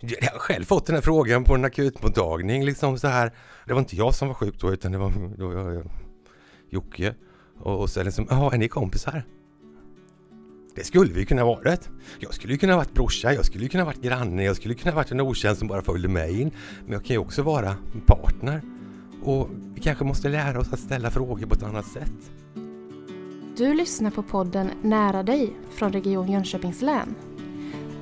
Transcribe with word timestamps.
Jag 0.00 0.30
har 0.30 0.38
själv 0.38 0.64
fått 0.64 0.86
den 0.86 0.94
här 0.94 1.02
frågan 1.02 1.44
på 1.44 1.54
en 1.54 1.64
akutmottagning. 1.64 2.64
Liksom 2.64 2.98
så 2.98 3.08
här. 3.08 3.32
Det 3.66 3.72
var 3.72 3.80
inte 3.80 3.96
jag 3.96 4.14
som 4.14 4.28
var 4.28 4.34
sjuk 4.34 4.54
då, 4.60 4.72
utan 4.72 4.92
det 4.92 4.98
var, 4.98 5.12
det 5.36 5.44
var 5.44 5.72
jag, 5.72 5.90
Jocke. 6.70 7.14
Och, 7.58 7.80
och 7.80 7.90
så 7.90 8.02
liksom, 8.02 8.26
jaha, 8.30 8.54
är 8.54 8.58
ni 8.58 8.68
kompisar? 8.68 9.24
Det 10.74 10.84
skulle 10.84 11.12
vi 11.12 11.24
kunna 11.24 11.44
varit. 11.44 11.90
Jag 12.18 12.34
skulle 12.34 12.52
ju 12.52 12.58
kunna 12.58 12.76
varit 12.76 12.94
brorsa, 12.94 13.32
jag 13.32 13.44
skulle 13.44 13.68
kunna 13.68 13.84
varit 13.84 14.02
granne, 14.02 14.44
jag 14.44 14.56
skulle 14.56 14.74
kunna 14.74 14.94
varit 14.94 15.10
en 15.10 15.20
okänd 15.20 15.58
som 15.58 15.68
bara 15.68 15.82
följde 15.82 16.08
med 16.08 16.30
in. 16.30 16.50
Men 16.84 16.92
jag 16.92 17.04
kan 17.04 17.14
ju 17.14 17.18
också 17.18 17.42
vara 17.42 17.76
partner. 18.06 18.62
Och 19.22 19.48
vi 19.74 19.80
kanske 19.80 20.04
måste 20.04 20.28
lära 20.28 20.60
oss 20.60 20.72
att 20.72 20.78
ställa 20.78 21.10
frågor 21.10 21.46
på 21.46 21.54
ett 21.54 21.62
annat 21.62 21.86
sätt. 21.86 22.30
Du 23.56 23.74
lyssnar 23.74 24.10
på 24.10 24.22
podden 24.22 24.70
Nära 24.82 25.22
dig 25.22 25.52
från 25.70 25.92
Region 25.92 26.32
Jönköpings 26.32 26.82
län. 26.82 27.14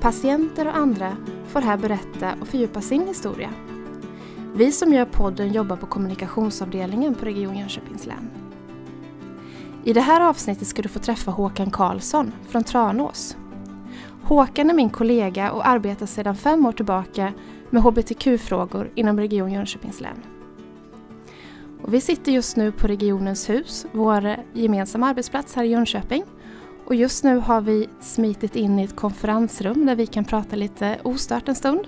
Patienter 0.05 0.67
och 0.67 0.75
andra 0.75 1.17
får 1.47 1.61
här 1.61 1.77
berätta 1.77 2.35
och 2.41 2.47
fördjupa 2.47 2.81
sin 2.81 3.07
historia. 3.07 3.49
Vi 4.55 4.71
som 4.71 4.93
gör 4.93 5.05
podden 5.05 5.53
jobbar 5.53 5.75
på 5.75 5.85
kommunikationsavdelningen 5.85 7.15
på 7.15 7.25
Region 7.25 7.57
Jönköpings 7.57 8.05
län. 8.05 8.29
I 9.83 9.93
det 9.93 10.01
här 10.01 10.21
avsnittet 10.21 10.67
ska 10.67 10.81
du 10.81 10.89
få 10.89 10.99
träffa 10.99 11.31
Håkan 11.31 11.71
Karlsson 11.71 12.31
från 12.47 12.63
Tranås. 12.63 13.37
Håkan 14.23 14.69
är 14.69 14.73
min 14.73 14.89
kollega 14.89 15.51
och 15.51 15.67
arbetar 15.67 16.05
sedan 16.05 16.35
fem 16.35 16.65
år 16.65 16.71
tillbaka 16.71 17.33
med 17.69 17.83
hbtq-frågor 17.83 18.91
inom 18.95 19.19
Region 19.19 19.51
Jönköpings 19.51 20.01
län. 20.01 20.23
Och 21.81 21.93
vi 21.93 22.01
sitter 22.01 22.31
just 22.31 22.55
nu 22.55 22.71
på 22.71 22.87
Regionens 22.87 23.49
hus, 23.49 23.85
vår 23.91 24.35
gemensamma 24.53 25.07
arbetsplats 25.07 25.55
här 25.55 25.63
i 25.63 25.67
Jönköping. 25.67 26.23
Och 26.85 26.95
just 26.95 27.23
nu 27.23 27.37
har 27.37 27.61
vi 27.61 27.89
smitit 27.99 28.55
in 28.55 28.79
i 28.79 28.83
ett 28.83 28.95
konferensrum 28.95 29.85
där 29.85 29.95
vi 29.95 30.07
kan 30.07 30.25
prata 30.25 30.55
lite 30.55 30.97
ostört 31.03 31.47
en 31.47 31.55
stund. 31.55 31.87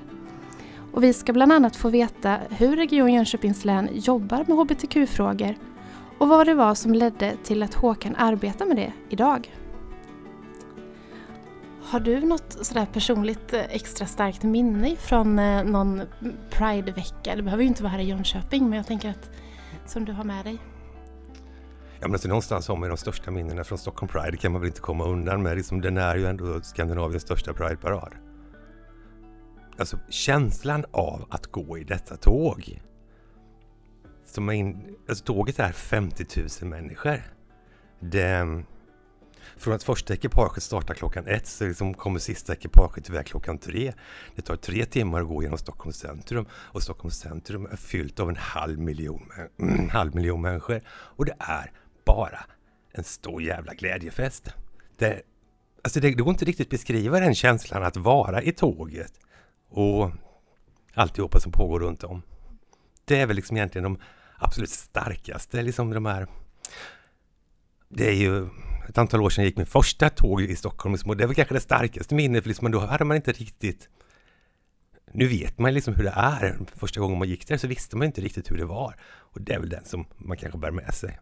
Och 0.93 1.03
vi 1.03 1.13
ska 1.13 1.33
bland 1.33 1.51
annat 1.51 1.75
få 1.75 1.89
veta 1.89 2.37
hur 2.49 2.75
Region 2.75 3.13
Jönköpings 3.13 3.65
län 3.65 3.89
jobbar 3.93 4.45
med 4.47 4.57
hbtq-frågor 4.57 5.55
och 6.17 6.27
vad 6.27 6.47
det 6.47 6.53
var 6.53 6.75
som 6.75 6.93
ledde 6.93 7.33
till 7.43 7.63
att 7.63 7.73
Håkan 7.73 8.15
arbetar 8.15 8.65
med 8.65 8.75
det 8.75 8.93
idag. 9.09 9.53
Har 11.83 11.99
du 11.99 12.19
något 12.19 12.65
sådär 12.65 12.87
personligt 12.93 13.53
eh, 13.53 13.61
extra 13.69 14.05
starkt 14.05 14.43
minne 14.43 14.95
från 14.95 15.39
eh, 15.39 15.63
någon 15.63 16.01
Pride-vecka? 16.49 17.35
Det 17.35 17.41
behöver 17.41 17.63
ju 17.63 17.67
inte 17.67 17.83
vara 17.83 17.91
här 17.91 17.99
i 17.99 18.03
Jönköping 18.03 18.69
men 18.69 18.77
jag 18.77 18.87
tänker 18.87 19.09
att 19.09 19.29
som 19.85 20.05
du 20.05 20.11
har 20.11 20.23
med 20.23 20.45
dig? 20.45 20.59
Ja, 21.99 22.07
men 22.07 22.13
alltså, 22.13 22.27
någonstans 22.27 22.67
har 22.67 22.75
man 22.75 22.89
de 22.89 22.97
största 22.97 23.31
minnena 23.31 23.63
från 23.63 23.77
Stockholm 23.77 24.11
Pride, 24.11 24.31
det 24.31 24.37
kan 24.37 24.51
man 24.51 24.61
väl 24.61 24.67
inte 24.67 24.81
komma 24.81 25.05
undan 25.05 25.43
med. 25.43 25.57
Liksom, 25.57 25.81
den 25.81 25.97
är 25.97 26.15
ju 26.15 26.25
ändå 26.25 26.61
Skandinaviens 26.61 27.23
största 27.23 27.53
Pride-parad. 27.53 28.13
Alltså 29.77 29.99
känslan 30.09 30.85
av 30.91 31.25
att 31.29 31.47
gå 31.47 31.77
i 31.77 31.83
detta 31.83 32.17
tåg. 32.17 32.81
Som 34.25 34.49
är 34.49 34.53
in, 34.53 34.95
alltså, 35.09 35.25
tåget 35.25 35.59
är 35.59 35.71
50 35.71 36.25
000 36.61 36.69
människor. 36.69 37.21
Det, 37.99 38.63
från 39.57 39.73
att 39.73 39.83
första 39.83 40.13
ekipaget 40.13 40.63
startar 40.63 40.93
klockan 40.93 41.27
ett 41.27 41.47
så 41.47 41.67
liksom 41.67 41.93
kommer 41.93 42.19
sista 42.19 42.53
ekipaget 42.53 43.09
iväg 43.09 43.25
klockan 43.25 43.57
tre. 43.57 43.93
Det 44.35 44.41
tar 44.41 44.55
tre 44.55 44.85
timmar 44.85 45.21
att 45.21 45.27
gå 45.27 45.43
genom 45.43 45.57
Stockholms 45.57 45.97
centrum 45.97 46.45
och 46.51 46.83
Stockholms 46.83 47.17
centrum 47.17 47.65
är 47.65 47.75
fyllt 47.75 48.19
av 48.19 48.29
en 48.29 48.35
halv 48.35 48.79
miljon, 48.79 49.31
en 49.57 49.89
halv 49.93 50.15
miljon 50.15 50.41
människor. 50.41 50.81
Och 50.89 51.25
det 51.25 51.35
är 51.39 51.71
bara 52.07 52.39
en 52.91 53.03
stor 53.03 53.41
jävla 53.41 53.73
glädjefest. 53.73 54.49
Det, 54.97 55.21
alltså 55.83 55.99
det, 55.99 56.07
det 56.09 56.23
går 56.23 56.29
inte 56.29 56.45
riktigt 56.45 56.69
beskriva 56.69 57.19
den 57.19 57.35
känslan 57.35 57.83
att 57.83 57.97
vara 57.97 58.41
i 58.41 58.51
tåget 58.51 59.13
och 59.69 60.11
alltihopa 60.93 61.39
som 61.39 61.51
pågår 61.51 61.79
runt 61.79 62.03
om. 62.03 62.21
Det 63.05 63.19
är 63.21 63.25
väl 63.25 63.35
liksom 63.35 63.57
egentligen 63.57 63.83
de 63.83 63.99
absolut 64.37 64.69
starkaste, 64.69 65.61
liksom 65.61 65.89
de 65.93 66.05
här... 66.05 66.27
Det 67.89 68.07
är 68.07 68.13
ju 68.13 68.49
ett 68.89 68.97
antal 68.97 69.21
år 69.21 69.29
sedan 69.29 69.43
jag 69.43 69.49
gick 69.49 69.57
min 69.57 69.65
första 69.65 70.09
tåg 70.09 70.41
i 70.41 70.55
Stockholm 70.55 70.93
liksom, 70.93 71.09
och 71.09 71.17
det 71.17 71.25
var 71.25 71.33
kanske 71.33 71.53
det 71.53 71.59
starkaste 71.59 72.15
minnet, 72.15 72.43
för 72.43 72.49
liksom, 72.49 72.71
då 72.71 72.79
hade 72.79 73.05
man 73.05 73.17
inte 73.17 73.31
riktigt... 73.31 73.89
Nu 75.11 75.27
vet 75.27 75.59
man 75.59 75.73
liksom 75.73 75.95
hur 75.95 76.03
det 76.03 76.13
är. 76.15 76.59
Första 76.75 76.99
gången 76.99 77.19
man 77.19 77.29
gick 77.29 77.47
där 77.47 77.57
så 77.57 77.67
visste 77.67 77.97
man 77.97 78.05
inte 78.05 78.21
riktigt 78.21 78.51
hur 78.51 78.57
det 78.57 78.65
var. 78.65 78.95
Och 79.05 79.41
det 79.41 79.53
är 79.53 79.59
väl 79.59 79.69
den 79.69 79.85
som 79.85 80.05
man 80.17 80.37
kanske 80.37 80.59
bär 80.59 80.71
med 80.71 80.93
sig. 80.93 81.19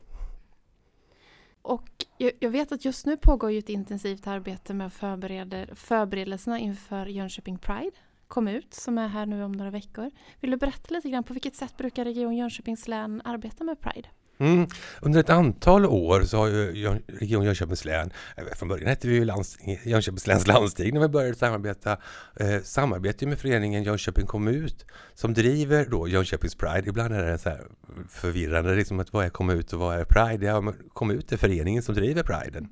Och 1.65 2.05
jag 2.17 2.49
vet 2.49 2.71
att 2.71 2.85
just 2.85 3.05
nu 3.05 3.17
pågår 3.17 3.51
ju 3.51 3.59
ett 3.59 3.69
intensivt 3.69 4.27
arbete 4.27 4.73
med 4.73 4.93
förbereder, 4.93 5.69
förberedelserna 5.75 6.59
inför 6.59 7.05
Jönköping 7.05 7.57
Pride 7.57 7.91
kom 8.27 8.47
ut, 8.47 8.73
som 8.73 8.97
är 8.97 9.07
här 9.07 9.25
nu 9.25 9.43
om 9.43 9.51
några 9.51 9.71
veckor. 9.71 10.11
Vill 10.39 10.51
du 10.51 10.57
berätta 10.57 10.95
lite 10.95 11.09
grann 11.09 11.23
på 11.23 11.33
vilket 11.33 11.55
sätt 11.55 11.77
brukar 11.77 12.05
Region 12.05 12.35
Jönköpings 12.35 12.87
län 12.87 13.21
arbeta 13.25 13.63
med 13.63 13.79
Pride? 13.79 14.09
Mm. 14.37 14.67
Under 15.01 15.19
ett 15.19 15.29
antal 15.29 15.85
år 15.85 16.21
så 16.21 16.37
har 16.37 16.47
ju 16.47 16.99
Region 17.07 17.43
Jönköpings 17.43 17.85
län, 17.85 18.11
eh, 18.37 18.43
från 18.55 18.69
början 18.69 18.87
hette 18.87 19.07
vi 19.07 19.13
ju 19.13 19.25
landsting, 19.25 19.79
Jönköpings 19.83 20.27
läns 20.27 20.47
landsting 20.47 20.93
när 20.93 21.01
vi 21.01 21.07
började 21.07 21.35
samarbeta, 21.35 21.97
eh, 22.35 22.61
samarbete 22.63 23.25
med 23.27 23.39
föreningen 23.39 23.83
Jönköping 23.83 24.25
kommun 24.25 24.69
som 25.13 25.33
driver 25.33 25.87
då 25.89 26.07
Jönköpings 26.07 26.55
Pride. 26.55 26.89
Ibland 26.89 27.13
är 27.13 27.23
det 27.23 27.37
så 27.37 27.49
här 27.49 27.67
förvirrande, 28.09 28.75
liksom 28.75 28.99
att 28.99 29.13
vad 29.13 29.25
är 29.25 29.29
kommun 29.29 29.63
och 29.73 29.79
vad 29.79 29.99
är 29.99 30.05
Pride? 30.05 30.45
Ja, 30.45 30.73
kommun 30.93 31.21
är 31.29 31.37
föreningen 31.37 31.83
som 31.83 31.95
driver 31.95 32.23
Priden. 32.23 32.69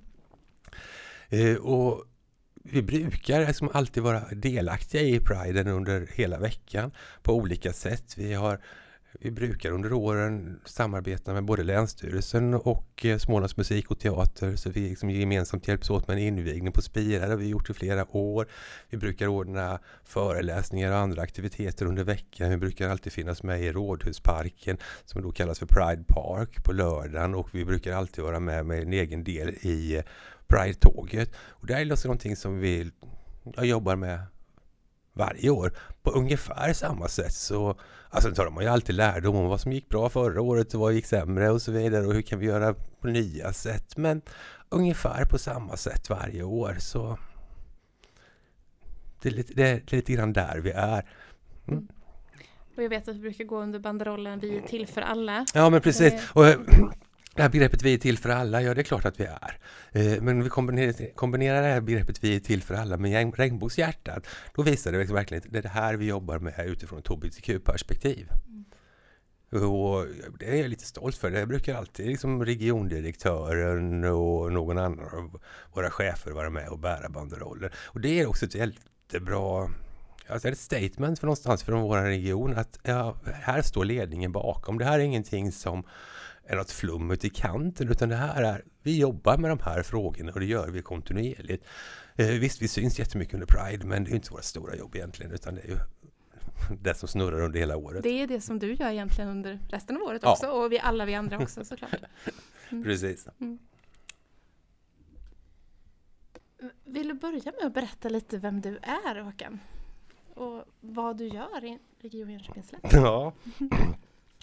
Eh, 1.29 1.55
och 1.55 2.05
vi 2.63 2.81
brukar 2.81 3.47
liksom 3.47 3.69
alltid 3.73 4.03
vara 4.03 4.21
delaktiga 4.31 5.01
i 5.01 5.19
Priden 5.19 5.67
under 5.67 6.07
hela 6.13 6.39
veckan 6.39 6.91
på 7.21 7.33
olika 7.33 7.73
sätt. 7.73 8.17
Vi 8.17 8.33
har 8.33 8.59
vi 9.23 9.31
brukar 9.31 9.71
under 9.71 9.93
åren 9.93 10.59
samarbeta 10.65 11.33
med 11.33 11.43
både 11.43 11.63
Länsstyrelsen 11.63 12.53
och 12.53 13.05
eh, 13.05 13.17
Smålands 13.17 13.57
musik 13.57 13.91
och 13.91 13.99
teater 13.99 14.55
så 14.55 14.69
vi 14.69 14.89
liksom 14.89 15.09
gemensamt 15.09 15.67
hjälps 15.67 15.89
åt 15.89 16.07
med 16.07 16.17
en 16.17 16.23
invigning 16.23 16.71
på 16.71 16.81
Spira. 16.81 17.25
Det 17.25 17.31
har 17.31 17.37
vi 17.37 17.47
gjort 17.47 17.69
i 17.69 17.73
flera 17.73 18.17
år. 18.17 18.47
Vi 18.89 18.97
brukar 18.97 19.27
ordna 19.27 19.79
föreläsningar 20.03 20.91
och 20.91 20.97
andra 20.97 21.21
aktiviteter 21.21 21.85
under 21.85 22.03
veckan. 22.03 22.49
Vi 22.49 22.57
brukar 22.57 22.89
alltid 22.89 23.13
finnas 23.13 23.43
med 23.43 23.61
i 23.61 23.71
Rådhusparken 23.71 24.77
som 25.05 25.21
då 25.21 25.31
kallas 25.31 25.59
för 25.59 25.65
Pride 25.65 26.03
Park 26.07 26.63
på 26.63 26.71
lördagen 26.71 27.35
och 27.35 27.49
vi 27.55 27.65
brukar 27.65 27.93
alltid 27.93 28.23
vara 28.23 28.39
med 28.39 28.65
med 28.65 28.81
en 28.81 28.93
egen 28.93 29.23
del 29.23 29.49
i 29.49 29.95
eh, 29.95 30.03
Pride-tåget. 30.47 31.31
Och 31.35 31.67
det 31.67 31.73
är 31.73 31.93
också 31.93 32.07
någonting 32.07 32.35
som 32.35 32.59
vi 32.59 32.91
jag 33.55 33.65
jobbar 33.65 33.95
med 33.95 34.19
varje 35.13 35.49
år 35.49 35.73
på 36.03 36.11
ungefär 36.11 36.73
samma 36.73 37.07
sätt. 37.07 37.33
Så, 37.33 37.75
alltså 38.09 38.31
tar 38.31 38.49
man 38.49 38.63
ju 38.63 38.69
alltid 38.69 38.95
lärdom 38.95 39.35
om 39.35 39.45
vad 39.45 39.61
som 39.61 39.71
gick 39.71 39.89
bra 39.89 40.09
förra 40.09 40.41
året 40.41 40.73
och 40.73 40.79
vad 40.79 40.93
gick 40.93 41.05
sämre 41.05 41.49
och 41.49 41.61
så 41.61 41.71
vidare 41.71 42.05
och 42.05 42.13
hur 42.13 42.21
kan 42.21 42.39
vi 42.39 42.45
göra 42.45 42.75
på 42.99 43.07
nya 43.07 43.53
sätt. 43.53 43.97
Men 43.97 44.21
ungefär 44.69 45.25
på 45.25 45.37
samma 45.37 45.77
sätt 45.77 46.09
varje 46.09 46.43
år. 46.43 46.75
Så 46.79 47.17
det 49.21 49.29
är 49.29 49.33
lite, 49.33 49.53
det 49.53 49.69
är 49.69 49.95
lite 49.95 50.13
grann 50.13 50.33
där 50.33 50.57
vi 50.57 50.71
är. 50.71 51.05
Mm. 51.67 51.87
Och 52.75 52.83
jag 52.83 52.89
vet 52.89 53.07
att 53.07 53.15
vi 53.15 53.19
brukar 53.19 53.43
gå 53.43 53.61
under 53.61 53.79
banderollen 53.79 54.39
Vi 54.39 54.57
är 54.57 54.61
till 54.61 54.87
för 54.87 55.01
alla. 55.01 55.45
Ja, 55.53 55.69
men 55.69 55.81
precis. 55.81 56.31
Och, 56.33 56.45
det 57.35 57.41
här 57.41 57.49
begreppet 57.49 57.83
vi 57.83 57.93
är 57.93 57.97
till 57.97 58.17
för 58.17 58.29
alla, 58.29 58.61
ja 58.61 58.73
det 58.73 58.81
är 58.81 58.83
klart 58.83 59.05
att 59.05 59.19
vi 59.19 59.23
är. 59.23 59.57
Eh, 59.91 60.21
men 60.21 60.43
vi 60.43 60.49
kombinerar, 60.49 61.15
kombinerar 61.15 61.61
det 61.61 61.67
här 61.67 61.81
begreppet 61.81 62.23
vi 62.23 62.35
är 62.35 62.39
till 62.39 62.61
för 62.61 62.75
alla 62.75 62.97
med 62.97 63.35
regnbågshjärtat. 63.37 64.27
Då 64.55 64.61
visar 64.61 64.91
det 64.91 65.03
verkligen 65.03 65.43
att 65.43 65.51
det 65.51 65.57
är 65.57 65.63
det 65.63 65.69
här 65.69 65.93
vi 65.93 66.05
jobbar 66.05 66.39
med 66.39 66.65
utifrån 66.65 66.99
ett 66.99 67.07
hbtq-perspektiv. 67.07 68.29
Mm. 69.51 69.69
Och 69.71 70.05
det 70.39 70.45
är 70.45 70.55
jag 70.55 70.69
lite 70.69 70.85
stolt 70.85 71.17
för. 71.17 71.31
Det 71.31 71.45
brukar 71.45 71.75
alltid 71.75 72.07
liksom 72.07 72.45
regiondirektören 72.45 74.03
och 74.03 74.51
någon 74.51 74.77
annan 74.77 74.99
av 74.99 75.41
våra 75.73 75.89
chefer 75.89 76.31
vara 76.31 76.49
med 76.49 76.69
och 76.69 76.79
bära 76.79 77.09
banderoller. 77.09 77.73
Och 77.75 78.01
det 78.01 78.19
är 78.19 78.29
också 78.29 78.45
ett 78.45 78.55
jättebra 78.55 79.69
alltså 80.27 80.47
ett 80.47 80.59
statement 80.59 81.19
för 81.19 81.27
någonstans 81.27 81.63
från 81.63 81.81
vår 81.81 82.01
region 82.01 82.57
att 82.57 82.79
ja, 82.83 83.15
här 83.33 83.61
står 83.61 83.85
ledningen 83.85 84.31
bakom. 84.31 84.77
Det 84.77 84.85
här 84.85 84.99
är 84.99 85.03
ingenting 85.03 85.51
som 85.51 85.83
är 86.45 86.55
något 86.55 86.71
flum 86.71 87.11
ute 87.11 87.27
i 87.27 87.29
kanten 87.29 87.89
utan 87.89 88.09
det 88.09 88.15
här 88.15 88.43
är, 88.43 88.63
vi 88.81 88.99
jobbar 88.99 89.37
med 89.37 89.51
de 89.51 89.59
här 89.59 89.83
frågorna 89.83 90.31
och 90.31 90.39
det 90.39 90.45
gör 90.45 90.67
vi 90.67 90.81
kontinuerligt. 90.81 91.65
Eh, 92.15 92.27
visst, 92.27 92.61
vi 92.61 92.67
syns 92.67 92.99
jättemycket 92.99 93.33
under 93.33 93.47
Pride 93.47 93.85
men 93.85 94.03
det 94.03 94.11
är 94.11 94.15
inte 94.15 94.31
våra 94.31 94.41
stora 94.41 94.75
jobb 94.75 94.95
egentligen 94.95 95.31
utan 95.31 95.55
det 95.55 95.61
är 95.61 95.67
ju 95.67 95.77
det 96.81 96.93
som 96.93 97.07
snurrar 97.07 97.41
under 97.41 97.59
hela 97.59 97.77
året. 97.77 98.03
Det 98.03 98.21
är 98.21 98.27
det 98.27 98.41
som 98.41 98.59
du 98.59 98.73
gör 98.73 98.89
egentligen 98.89 99.29
under 99.29 99.59
resten 99.69 99.95
av 99.95 100.01
året 100.01 100.23
också 100.23 100.47
och 100.47 100.71
vi 100.71 100.79
alla 100.79 101.05
vi 101.05 101.15
andra 101.15 101.39
också 101.39 101.65
såklart. 101.65 101.95
Mm. 102.71 102.83
Precis. 102.83 103.27
Mm. 103.39 103.59
Vill 106.83 107.07
du 107.07 107.13
börja 107.13 107.51
med 107.51 107.65
att 107.65 107.73
berätta 107.73 108.09
lite 108.09 108.37
vem 108.37 108.61
du 108.61 108.77
är 108.81 109.21
Håkan? 109.21 109.59
Och 110.33 110.63
vad 110.79 111.17
du 111.17 111.27
gör 111.27 111.65
i 111.65 111.79
Region 111.99 112.31
Jönköpings 112.31 112.71
län? 112.71 112.81
Ja, 112.91 113.33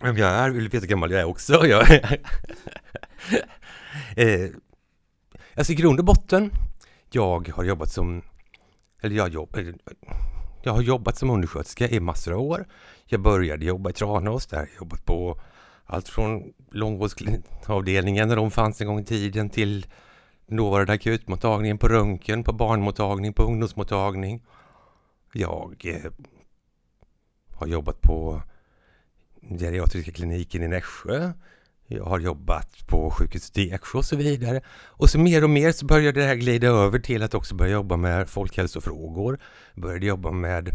vem 0.03 0.17
jag 0.17 0.31
är, 0.31 0.51
vill 0.51 0.65
du 0.65 0.71
veta 0.71 0.81
hur 0.81 0.89
gammal 0.89 1.11
jag 1.11 1.21
är 1.21 1.29
också? 1.29 1.67
Jag 1.67 1.93
eh, 4.17 4.51
alltså 5.55 5.73
i 5.73 5.77
grund 5.77 5.99
och 5.99 6.05
botten, 6.05 6.51
jag 7.11 7.49
har 7.49 7.65
jobbat 7.65 7.91
som, 7.91 8.23
eller 9.01 9.17
jag 9.17 9.29
jobbar, 9.29 9.75
jag 10.63 10.73
har 10.73 10.83
jobbat 10.83 11.19
som 11.19 11.31
undersköterska 11.31 11.89
i 11.89 12.01
massor 12.01 12.33
av 12.33 12.41
år. 12.41 12.67
Jag 13.07 13.21
började 13.21 13.65
jobba 13.65 13.91
i 13.91 13.93
Tranås, 13.93 14.47
där 14.47 14.59
jag 14.59 14.69
jobbat 14.79 15.05
på 15.05 15.41
allt 15.85 16.09
från 16.09 16.53
långvårdsavdelningen 16.71 18.29
när 18.29 18.37
de 18.37 18.51
fanns 18.51 18.81
en 18.81 18.87
gång 18.87 19.01
i 19.01 19.05
tiden 19.05 19.51
till 19.51 19.87
dåvarande 20.47 20.93
akutmottagningen, 20.93 21.79
på 21.79 21.89
röntgen, 21.89 22.45
på 22.45 22.53
barnmottagning, 22.53 23.33
på 23.33 23.43
ungdomsmottagning. 23.43 24.43
Jag 25.33 25.83
eh, 25.85 26.13
har 27.55 27.67
jobbat 27.67 28.01
på 28.01 28.43
geriatriska 29.41 30.13
kliniken 30.13 30.63
i 30.63 30.69
Nässjö. 30.69 31.33
Jag 31.87 32.05
har 32.05 32.19
jobbat 32.19 32.87
på 32.87 33.11
sjukhuset 33.11 33.59
i 33.59 33.71
Eksjö 33.71 33.99
och 33.99 34.05
så 34.05 34.17
vidare. 34.17 34.61
Och 34.87 35.11
så 35.11 35.19
mer 35.19 35.45
och 35.45 35.51
mer 35.51 35.73
så 35.73 35.87
började 35.87 36.21
det 36.21 36.27
här 36.27 36.35
glida 36.35 36.67
över 36.67 36.99
till 36.99 37.23
att 37.23 37.35
också 37.35 37.55
börja 37.55 37.73
jobba 37.73 37.97
med 37.97 38.29
folkhälsofrågor. 38.29 39.39
Började 39.75 40.07
jobba 40.07 40.31
med... 40.31 40.69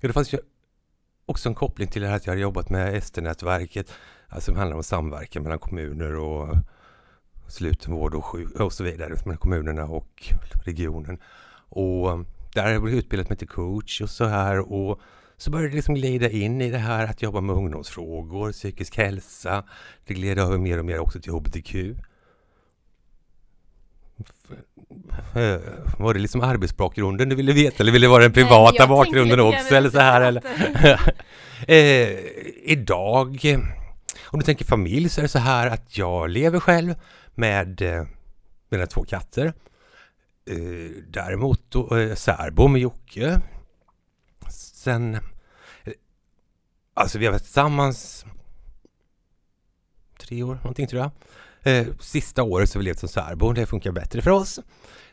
Ja, 0.00 0.08
det 0.08 0.12
fanns 0.12 0.32
ju 0.34 0.38
också 1.26 1.48
en 1.48 1.54
koppling 1.54 1.88
till 1.88 2.02
det 2.02 2.08
här 2.08 2.16
att 2.16 2.26
jag 2.26 2.32
hade 2.32 2.42
jobbat 2.42 2.70
med 2.70 2.94
ST-nätverket, 2.94 3.92
alltså 4.28 4.52
det 4.52 4.58
handlar 4.58 4.76
om 4.76 4.82
samverkan 4.82 5.42
mellan 5.42 5.58
kommuner 5.58 6.14
och 6.14 6.56
slutenvård 7.48 8.14
och, 8.14 8.24
sjuk 8.24 8.60
och 8.60 8.72
så 8.72 8.84
vidare, 8.84 9.14
mellan 9.24 9.36
kommunerna 9.38 9.84
och 9.84 10.32
regionen. 10.64 11.18
Och 11.68 12.24
där 12.54 12.62
har 12.62 12.70
jag 12.70 12.90
utbildat 12.90 13.28
mig 13.28 13.38
till 13.38 13.48
coach 13.48 14.00
och 14.00 14.10
så 14.10 14.24
här 14.24 14.72
och 14.72 15.00
så 15.38 15.50
började 15.50 15.68
det 15.68 15.76
liksom 15.76 15.94
glida 15.94 16.30
in 16.30 16.60
i 16.60 16.70
det 16.70 16.78
här 16.78 17.04
att 17.04 17.22
jobba 17.22 17.40
med 17.40 17.56
ungdomsfrågor, 17.56 18.52
psykisk 18.52 18.96
hälsa. 18.96 19.64
Det 20.06 20.14
gled 20.14 20.38
över 20.38 20.58
mer 20.58 20.78
och 20.78 20.84
mer 20.84 20.98
också 20.98 21.20
till 21.20 21.32
hbtq. 21.32 21.74
Eh, 25.34 25.60
var 25.98 26.14
det 26.14 26.20
liksom 26.20 26.40
arbetsbakgrunden 26.40 27.28
du 27.28 27.36
ville 27.36 27.52
veta 27.52 27.76
eller 27.82 27.92
ville 27.92 28.06
det 28.06 28.10
vara 28.10 28.22
den 28.22 28.32
privata 28.32 28.86
Nej, 28.86 28.88
bakgrunden 28.88 29.40
också? 29.40 29.74
Eller 29.74 29.90
så 29.90 29.98
här, 29.98 30.20
eller? 30.20 30.42
eh, 31.68 32.18
idag, 32.64 33.40
om 34.26 34.40
du 34.40 34.44
tänker 34.44 34.64
familj 34.64 35.08
så 35.08 35.20
är 35.20 35.22
det 35.22 35.28
så 35.28 35.38
här 35.38 35.66
att 35.66 35.98
jag 35.98 36.30
lever 36.30 36.60
själv 36.60 36.94
med 37.34 37.82
eh, 37.82 38.04
mina 38.70 38.86
två 38.86 39.04
katter. 39.04 39.52
Eh, 40.50 40.56
däremot 41.08 41.60
då, 41.68 41.98
eh, 41.98 42.14
särbo 42.14 42.68
med 42.68 42.80
Jocke 42.80 43.40
sen... 44.78 45.18
Alltså 46.94 47.18
vi 47.18 47.24
har 47.24 47.32
varit 47.32 47.42
tillsammans 47.42 48.24
tre 50.18 50.42
år, 50.42 50.54
någonting 50.54 50.86
tror 50.86 51.02
jag. 51.02 51.10
Eh, 51.62 51.86
sista 52.00 52.42
året 52.42 52.70
så 52.70 52.78
har 52.78 52.80
vi 52.80 52.84
levt 52.84 52.98
som 52.98 53.08
särbo, 53.08 53.52
det 53.52 53.66
funkar 53.66 53.92
bättre 53.92 54.22
för 54.22 54.30
oss. 54.30 54.60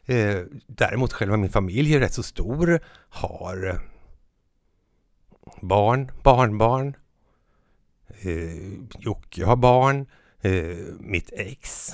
Eh, 0.05 0.39
däremot 0.67 1.13
själva 1.13 1.37
min 1.37 1.49
familj 1.49 1.95
är 1.95 1.99
rätt 1.99 2.13
så 2.13 2.23
stor, 2.23 2.79
har 3.09 3.67
eh, 3.67 3.79
barn, 5.61 6.11
barnbarn. 6.23 6.95
Eh, 8.07 8.99
Jocke 8.99 9.45
har 9.45 9.55
barn. 9.55 10.05
Eh, 10.41 10.77
mitt 10.99 11.29
ex, 11.33 11.93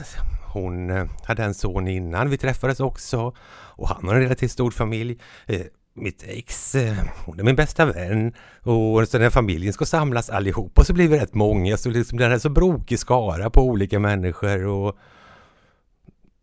hon 0.53 0.89
eh, 0.89 1.09
hade 1.23 1.44
en 1.44 1.53
son 1.53 1.88
innan 1.88 2.29
vi 2.29 2.38
träffades 2.38 2.79
också 2.79 3.35
och 3.77 3.88
han 3.88 4.07
har 4.07 4.15
en 4.15 4.21
relativt 4.21 4.51
stor 4.51 4.71
familj. 4.71 5.19
Eh, 5.45 5.65
mitt 5.94 6.24
ex, 6.28 6.76
eh, 6.76 6.98
hon 7.26 7.40
är 7.40 7.44
min 7.44 7.56
bästa 7.56 7.86
vän 7.86 8.34
och 8.62 9.08
så 9.08 9.20
när 9.20 9.30
familjen 9.30 9.74
ska 9.74 9.86
samlas 9.86 10.30
allihop 10.30 10.80
och 10.80 10.86
så 10.86 10.94
blir 10.94 11.08
vi 11.08 11.20
rätt 11.20 11.34
många 11.34 11.78
så 11.78 11.90
liksom 11.90 12.18
den 12.18 12.32
är 12.32 12.40
så 12.40 12.50
brokig 12.50 13.00
skara 13.00 13.50
på 13.50 13.62
olika 13.62 14.00
människor 14.00 14.66
och 14.66 14.98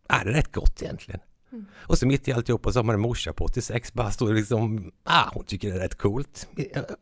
är 0.09 0.25
det 0.25 0.31
är 0.31 0.33
rätt 0.33 0.51
gott 0.51 0.81
egentligen. 0.81 1.19
Mm. 1.51 1.65
Och 1.77 1.97
så 1.97 2.07
mitt 2.07 2.27
i 2.27 2.31
alltihop 2.31 2.67
så 2.71 2.79
har 2.79 2.83
man 2.83 2.95
en 2.95 3.01
morsa 3.01 3.33
på 3.33 3.43
86 3.43 3.93
bast 3.93 4.21
och 4.21 4.33
liksom, 4.33 4.91
ah, 5.03 5.29
hon 5.33 5.45
tycker 5.45 5.69
det 5.69 5.75
är 5.75 5.79
rätt 5.79 5.97
coolt. 5.97 6.47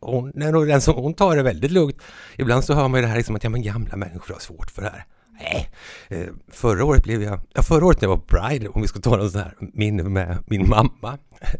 Hon, 0.00 0.32
den 0.34 0.80
som, 0.80 0.94
hon 0.94 1.14
tar 1.14 1.36
det 1.36 1.42
väldigt 1.42 1.70
lugnt. 1.70 2.02
Ibland 2.36 2.64
så 2.64 2.74
hör 2.74 2.88
man 2.88 3.00
ju 3.00 3.02
det 3.02 3.08
här 3.08 3.16
liksom 3.16 3.36
att 3.36 3.44
ja, 3.44 3.50
men 3.50 3.62
gamla 3.62 3.96
människor 3.96 4.34
har 4.34 4.40
svårt 4.40 4.70
för 4.70 4.82
det 4.82 4.90
här. 4.90 5.04
Nej, 5.40 5.70
eh, 6.08 6.26
förra 6.48 6.84
året 6.84 7.02
blev 7.02 7.22
jag, 7.22 7.40
ja 7.54 7.62
förra 7.62 7.86
året 7.86 8.00
när 8.00 8.08
jag 8.08 8.16
var 8.16 8.22
på 8.22 8.36
Pride, 8.36 8.68
om 8.68 8.82
vi 8.82 8.88
ska 8.88 9.00
ta 9.00 9.16
någon 9.16 9.30
sån 9.30 9.40
här 9.40 9.54
minne 9.60 10.02
med 10.02 10.44
min 10.46 10.68
mamma, 10.68 11.18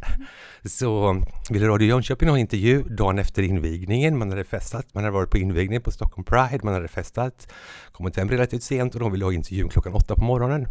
så 0.65 1.11
eh, 1.11 1.23
ville 1.51 1.69
Radio 1.69 1.89
Jönköping 1.89 2.29
ha 2.29 2.37
en 2.37 2.41
intervju 2.41 2.83
dagen 2.83 3.19
efter 3.19 3.43
invigningen. 3.43 4.19
Man 4.19 4.31
hade 4.31 4.45
festat, 4.45 4.87
man 4.93 5.05
hade 5.05 5.15
varit 5.15 5.31
på 5.31 5.39
invigningen 5.39 5.83
på 5.83 5.91
Stockholm 5.91 6.25
Pride, 6.25 6.61
man 6.63 6.75
hade 6.75 6.89
festat, 6.89 7.53
kommit 7.93 8.17
hem 8.17 8.29
relativt 8.29 8.63
sent 8.63 8.95
och 8.95 9.01
de 9.01 9.13
ville 9.13 9.25
ha 9.25 9.33
intervjun 9.33 9.69
klockan 9.69 9.93
åtta 9.93 10.15
på 10.15 10.25
morgonen. 10.25 10.69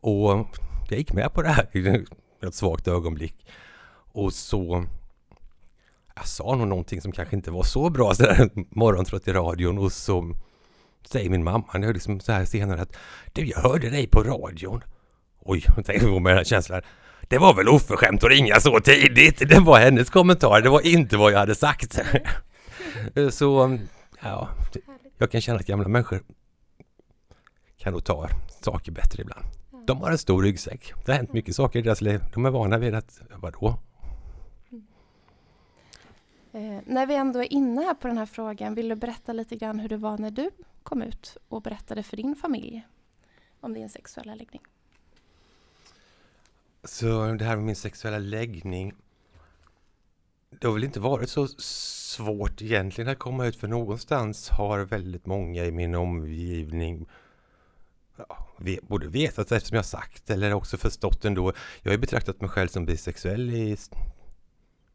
Och 0.00 0.46
jag 0.88 0.98
gick 0.98 1.12
med 1.12 1.32
på 1.32 1.42
det 1.42 1.48
här 1.48 1.68
i 1.76 2.04
ett 2.46 2.54
svagt 2.54 2.88
ögonblick. 2.88 3.46
Och 4.12 4.32
så 4.32 4.84
jag 6.16 6.26
sa 6.26 6.56
nog 6.56 6.68
någonting 6.68 7.00
som 7.00 7.12
kanske 7.12 7.36
inte 7.36 7.50
var 7.50 7.62
så 7.62 7.90
bra 7.90 8.14
sådär 8.14 8.50
morgontrött 8.70 9.28
i 9.28 9.32
radion 9.32 9.78
och 9.78 9.92
så 9.92 10.34
säger 11.06 11.30
min 11.30 11.44
mamma 11.44 11.72
nu 11.74 11.92
liksom 11.92 12.20
så 12.20 12.32
här 12.32 12.44
senare 12.44 12.82
att 12.82 12.96
du, 13.32 13.46
jag 13.46 13.58
hörde 13.58 13.90
dig 13.90 14.06
på 14.06 14.22
radion. 14.22 14.84
Oj, 15.40 15.64
jag 15.76 15.86
tänkte 15.86 16.06
på 16.06 16.20
med 16.20 16.36
den 16.36 16.44
känslan. 16.44 16.82
Det 17.28 17.38
var 17.38 17.54
väl 17.54 17.68
oförskämt 17.68 18.24
att 18.24 18.30
ringa 18.30 18.60
så 18.60 18.80
tidigt. 18.80 19.48
Det 19.48 19.60
var 19.60 19.78
hennes 19.78 20.10
kommentar, 20.10 20.60
det 20.60 20.68
var 20.68 20.86
inte 20.86 21.16
vad 21.16 21.32
jag 21.32 21.38
hade 21.38 21.54
sagt. 21.54 21.98
så, 23.30 23.78
ja, 24.22 24.48
jag 25.18 25.30
kan 25.30 25.40
känna 25.40 25.58
att 25.58 25.66
gamla 25.66 25.88
människor 25.88 26.20
kan 27.78 27.92
nog 27.92 28.04
ta 28.04 28.28
saker 28.60 28.92
bättre 28.92 29.22
ibland. 29.22 29.44
De 29.86 30.00
har 30.00 30.10
en 30.10 30.18
stor 30.18 30.42
ryggsäck. 30.42 30.92
Det 31.04 31.12
har 31.12 31.16
hänt 31.16 31.32
mycket 31.32 31.56
saker 31.56 31.78
i 31.78 31.82
deras 31.82 32.00
liv. 32.00 32.20
De 32.34 32.46
är 32.46 32.50
vana 32.50 32.78
vid 32.78 32.94
att, 32.94 33.20
vadå? 33.36 33.78
Eh, 36.52 36.80
när 36.86 37.06
vi 37.06 37.14
ändå 37.14 37.38
är 37.42 37.52
inne 37.52 37.82
här 37.82 37.94
på 37.94 38.08
den 38.08 38.18
här 38.18 38.26
frågan, 38.26 38.74
vill 38.74 38.88
du 38.88 38.94
berätta 38.94 39.32
lite 39.32 39.56
grann 39.56 39.80
hur 39.80 39.88
det 39.88 39.96
var 39.96 40.18
när 40.18 40.30
du 40.30 40.50
kom 40.84 41.02
ut 41.02 41.36
och 41.48 41.62
berättade 41.62 42.02
för 42.02 42.16
din 42.16 42.36
familj 42.36 42.86
om 43.60 43.74
din 43.74 43.88
sexuella 43.88 44.34
läggning? 44.34 44.62
Så 46.84 47.32
det 47.32 47.44
här 47.44 47.56
med 47.56 47.64
min 47.64 47.76
sexuella 47.76 48.18
läggning, 48.18 48.94
det 50.50 50.66
har 50.66 50.74
väl 50.74 50.84
inte 50.84 51.00
varit 51.00 51.30
så 51.30 51.48
svårt 51.48 52.62
egentligen 52.62 53.10
att 53.10 53.18
komma 53.18 53.46
ut 53.46 53.56
för 53.56 53.68
någonstans 53.68 54.48
har 54.50 54.80
väldigt 54.80 55.26
många 55.26 55.64
i 55.64 55.72
min 55.72 55.94
omgivning 55.94 57.06
ja, 58.16 58.46
både 58.82 59.08
vetat 59.08 59.52
eftersom 59.52 59.76
jag 59.76 59.84
sagt 59.84 60.30
eller 60.30 60.52
också 60.52 60.76
förstått 60.76 61.24
ändå. 61.24 61.52
Jag 61.82 61.92
har 61.92 61.98
betraktat 61.98 62.40
mig 62.40 62.50
själv 62.50 62.68
som 62.68 62.86
bisexuell 62.86 63.50
i 63.50 63.76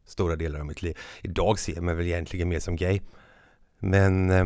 stora 0.06 0.36
delar 0.36 0.60
av 0.60 0.66
mitt 0.66 0.82
liv. 0.82 0.98
Idag 1.22 1.60
ser 1.60 1.74
jag 1.74 1.84
mig 1.84 1.96
väl 1.96 2.06
egentligen 2.06 2.50
mer 2.50 2.60
som 2.60 2.76
gay. 2.76 3.02
Men 3.80 4.30
eh, 4.30 4.46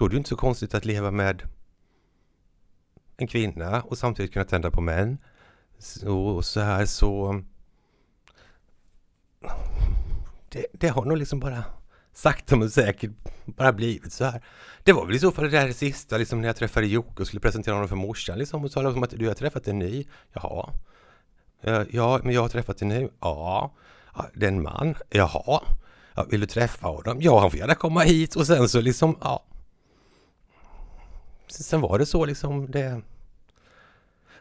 då 0.00 0.06
är 0.06 0.08
det 0.08 0.14
ju 0.14 0.18
inte 0.18 0.28
så 0.28 0.36
konstigt 0.36 0.74
att 0.74 0.84
leva 0.84 1.10
med 1.10 1.42
en 3.16 3.26
kvinna 3.26 3.82
och 3.82 3.98
samtidigt 3.98 4.32
kunna 4.32 4.44
tända 4.44 4.70
på 4.70 4.80
män. 4.80 5.18
Så, 5.78 6.42
så 6.42 6.60
här 6.60 6.86
så... 6.86 7.42
Det, 10.48 10.66
det 10.72 10.88
har 10.88 11.04
nog 11.04 11.16
liksom 11.16 11.40
bara 11.40 11.64
sakta 12.12 12.56
men 12.56 12.70
säkert 12.70 13.10
bara 13.44 13.72
blivit 13.72 14.12
så 14.12 14.24
här. 14.24 14.42
Det 14.84 14.92
var 14.92 15.06
väl 15.06 15.16
i 15.16 15.18
så 15.18 15.32
fall 15.32 15.44
det 15.44 15.50
där 15.50 15.72
sista, 15.72 16.18
liksom 16.18 16.40
när 16.40 16.48
jag 16.48 16.56
träffade 16.56 16.86
Jocke 16.86 17.22
och 17.22 17.26
skulle 17.26 17.40
presentera 17.40 17.74
honom 17.74 17.88
för 17.88 17.96
morsan 17.96 18.38
liksom 18.38 18.64
och 18.64 18.72
talade 18.72 18.88
om 18.88 19.02
liksom 19.02 19.16
att 19.16 19.20
du 19.20 19.28
har 19.28 19.34
träffat 19.34 19.68
en 19.68 19.78
ny. 19.78 20.06
Jaha. 20.32 20.72
Ja, 21.90 22.20
men 22.24 22.34
jag 22.34 22.42
har 22.42 22.48
träffat 22.48 22.82
en 22.82 22.88
ny. 22.88 23.08
Ja. 23.20 23.74
Det 24.34 24.46
är 24.46 24.50
en 24.50 24.62
man. 24.62 24.94
Jaha. 25.10 25.60
Ja, 26.14 26.26
vill 26.30 26.40
du 26.40 26.46
träffa 26.46 26.88
honom? 26.88 27.18
Ja, 27.20 27.40
han 27.40 27.50
får 27.50 27.58
gärna 27.58 27.74
komma 27.74 28.00
hit 28.00 28.36
och 28.36 28.46
sen 28.46 28.68
så 28.68 28.80
liksom, 28.80 29.16
ja. 29.20 29.46
Sen 31.50 31.80
var 31.80 31.98
det 31.98 32.06
så 32.06 32.24
liksom 32.24 32.70
det... 32.70 33.00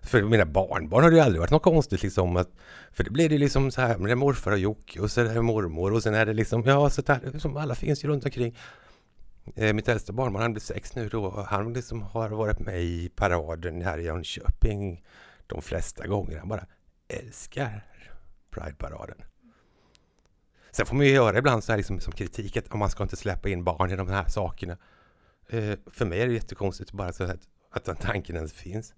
För 0.01 0.21
mina 0.21 0.45
barnbarn 0.45 1.03
har 1.03 1.09
det 1.09 1.15
ju 1.15 1.21
aldrig 1.21 1.39
varit 1.39 1.51
något 1.51 1.63
konstigt 1.63 2.03
liksom 2.03 2.37
att... 2.37 2.49
För 2.91 3.03
det 3.03 3.09
blir 3.09 3.29
det 3.29 3.37
liksom 3.37 3.71
så 3.71 3.81
här 3.81 3.97
med 3.97 4.17
morfar 4.17 4.51
och 4.51 4.59
Jocke 4.59 4.99
och 4.99 5.11
så 5.11 5.21
är 5.21 5.25
det 5.25 5.41
mormor 5.41 5.93
och 5.93 6.03
sen 6.03 6.13
är 6.13 6.25
det 6.25 6.33
liksom, 6.33 6.63
ja 6.65 6.89
så 6.89 7.01
där, 7.01 7.19
liksom, 7.33 7.57
alla 7.57 7.75
finns 7.75 8.03
ju 8.03 8.07
runt 8.07 8.25
omkring. 8.25 8.57
Eh, 9.55 9.73
mitt 9.73 9.87
äldsta 9.87 10.13
barnbarn, 10.13 10.41
han 10.41 10.53
blir 10.53 10.61
sex 10.61 10.95
nu 10.95 11.09
då, 11.09 11.45
han 11.47 11.73
liksom 11.73 12.01
har 12.01 12.29
varit 12.29 12.59
med 12.59 12.81
i 12.81 13.09
paraden 13.09 13.81
här 13.81 13.97
i 13.97 14.03
Jönköping 14.03 15.03
de 15.47 15.61
flesta 15.61 16.07
gånger. 16.07 16.37
Han 16.37 16.49
bara 16.49 16.65
älskar 17.07 17.85
Pride-paraden. 18.51 19.17
Sen 20.71 20.85
får 20.85 20.95
man 20.95 21.05
ju 21.05 21.11
göra 21.11 21.37
ibland 21.37 21.63
så 21.63 21.71
här 21.71 21.77
liksom, 21.77 21.99
som 21.99 22.13
kritik 22.13 22.57
att 22.57 22.73
man 22.73 22.89
ska 22.89 23.03
inte 23.03 23.15
släppa 23.15 23.49
in 23.49 23.63
barn 23.63 23.91
i 23.91 23.95
de 23.95 24.07
här 24.07 24.25
sakerna. 24.27 24.77
Eh, 25.49 25.77
för 25.87 26.05
mig 26.05 26.21
är 26.21 26.27
det 26.27 26.33
jättekonstigt 26.33 26.91
bara 26.91 27.13
så 27.13 27.23
att, 27.23 27.47
att 27.71 27.85
den 27.85 27.95
tanken 27.95 28.35
ens 28.35 28.53
finns. 28.53 28.93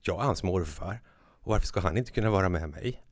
Jag 0.00 0.20
är 0.20 0.24
hans 0.24 0.42
morfar 0.42 1.00
och 1.40 1.50
varför 1.50 1.66
ska 1.66 1.80
han 1.80 1.98
inte 1.98 2.10
kunna 2.10 2.30
vara 2.30 2.48
med 2.48 2.68
mig 2.68 3.02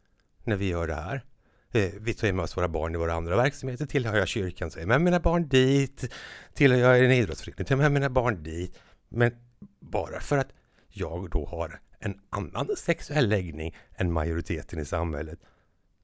när 0.45 0.57
vi 0.57 0.69
gör 0.69 0.87
det 0.87 0.95
här? 0.95 1.25
Eh, 1.73 1.91
vi 2.01 2.15
tar 2.15 2.33
med 2.33 2.43
oss 2.43 2.57
våra 2.57 2.69
barn 2.69 2.95
i 2.95 2.99
våra 2.99 3.13
andra 3.13 3.37
verksamheter. 3.37 3.87
Tillhör 3.87 4.17
jag 4.17 4.29
kyrkan 4.29 4.71
så 4.71 4.79
är 4.79 4.81
jag 4.81 4.89
med 4.89 5.01
mina 5.01 5.21
barn 5.21 5.49
dit. 5.49 6.15
Tillhör 6.55 6.79
jag 6.79 7.05
en 7.05 7.13
idrottsförening 7.13 7.65
tar 7.65 7.75
jag 7.75 7.79
med 7.79 7.93
mina 7.93 8.11
barn 8.11 8.43
dit. 8.43 8.79
Men 9.09 9.33
bara 9.81 10.21
för 10.21 10.39
att 10.39 10.49
jag 10.89 11.31
då 11.31 11.47
har 11.47 11.81
en 11.99 12.21
annan 12.31 12.69
sexuell 12.77 13.29
läggning 13.29 13.77
än 13.95 14.13
majoriteten 14.13 14.79
i 14.79 14.85
samhället 14.85 15.39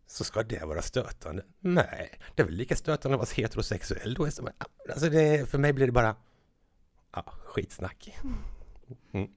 så 0.07 0.25
ska 0.25 0.43
det 0.43 0.64
vara 0.64 0.83
stötande. 0.83 1.45
Nej, 1.61 2.11
det 2.35 2.43
är 2.43 2.47
väl 2.47 2.55
lika 2.55 2.76
stötande 2.76 3.14
att 3.14 3.21
vara 3.21 3.43
heterosexuell 3.43 4.14
då. 4.14 4.25
Alltså 4.25 5.09
det, 5.09 5.50
för 5.50 5.59
mig 5.59 5.73
blir 5.73 5.87
det 5.87 5.93
bara 5.93 6.16
ja, 7.13 7.25
skitsnack. 7.45 8.19
Mm. 9.13 9.31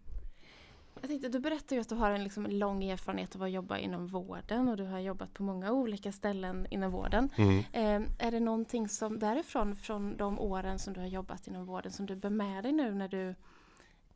Jag 1.02 1.10
tänkte, 1.10 1.30
du 1.30 1.40
berättade 1.40 1.76
ju 1.76 1.82
att 1.82 1.90
du 1.90 1.96
har 1.96 2.12
en 2.12 2.24
liksom 2.24 2.46
lång 2.46 2.84
erfarenhet 2.84 3.36
av 3.36 3.44
att 3.44 3.52
jobba 3.52 3.78
inom 3.78 4.08
vården 4.08 4.68
och 4.68 4.78
du 4.78 4.84
har 4.84 5.00
jobbat 5.00 5.34
på 5.34 5.44
många 5.44 5.72
olika 5.72 6.12
ställen 6.12 6.68
inom 6.70 6.92
vården. 6.92 7.30
Mm. 7.38 7.60
Eh, 7.60 8.28
är 8.28 8.32
det 8.32 8.40
någonting 8.40 8.90
som 8.90 9.20
därifrån, 9.20 9.76
från 9.76 10.18
de 10.18 10.40
åren 10.40 10.80
som 10.80 10.94
du 10.94 11.00
har 11.00 11.08
jobbat 11.08 11.48
inom 11.48 11.66
vården, 11.66 11.92
som 11.92 12.06
du 12.06 12.16
bär 12.16 12.30
med 12.30 12.64
dig 12.64 12.72
nu 12.72 12.94
när 12.94 13.08
du 13.08 13.36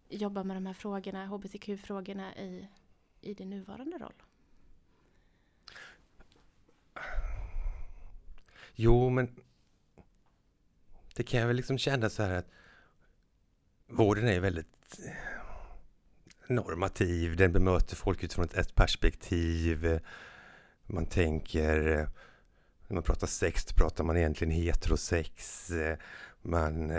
jobbar 0.10 0.44
med 0.44 0.58
de 0.58 0.66
här 0.66 0.74
frågorna, 0.74 1.26
hbtq-frågorna 1.26 2.36
i, 2.36 2.68
i 3.22 3.34
din 3.34 3.50
nuvarande 3.50 3.98
roll? 3.98 4.14
Jo, 8.76 9.10
men 9.10 9.36
det 11.16 11.24
kan 11.24 11.40
jag 11.40 11.48
väl 11.48 11.56
liksom 11.56 11.78
känna 11.78 12.10
så 12.10 12.24
här 12.24 12.34
att 12.34 12.52
vården 13.90 14.28
är 14.28 14.40
väldigt 14.40 15.00
eh, 15.06 16.56
normativ, 16.56 17.36
den 17.36 17.54
bemöter 17.54 17.96
folk 17.96 18.24
utifrån 18.24 18.48
ett 18.56 18.76
perspektiv. 18.76 20.00
Man 20.86 21.06
tänker, 21.06 21.88
eh, 21.88 22.08
när 22.88 22.94
man 22.94 23.04
pratar 23.04 23.28
sex, 23.28 23.74
pratar 23.74 24.04
man 24.04 24.18
egentligen 24.18 24.52
heterosex. 24.52 25.70
Eh, 25.72 25.98
man 26.42 26.92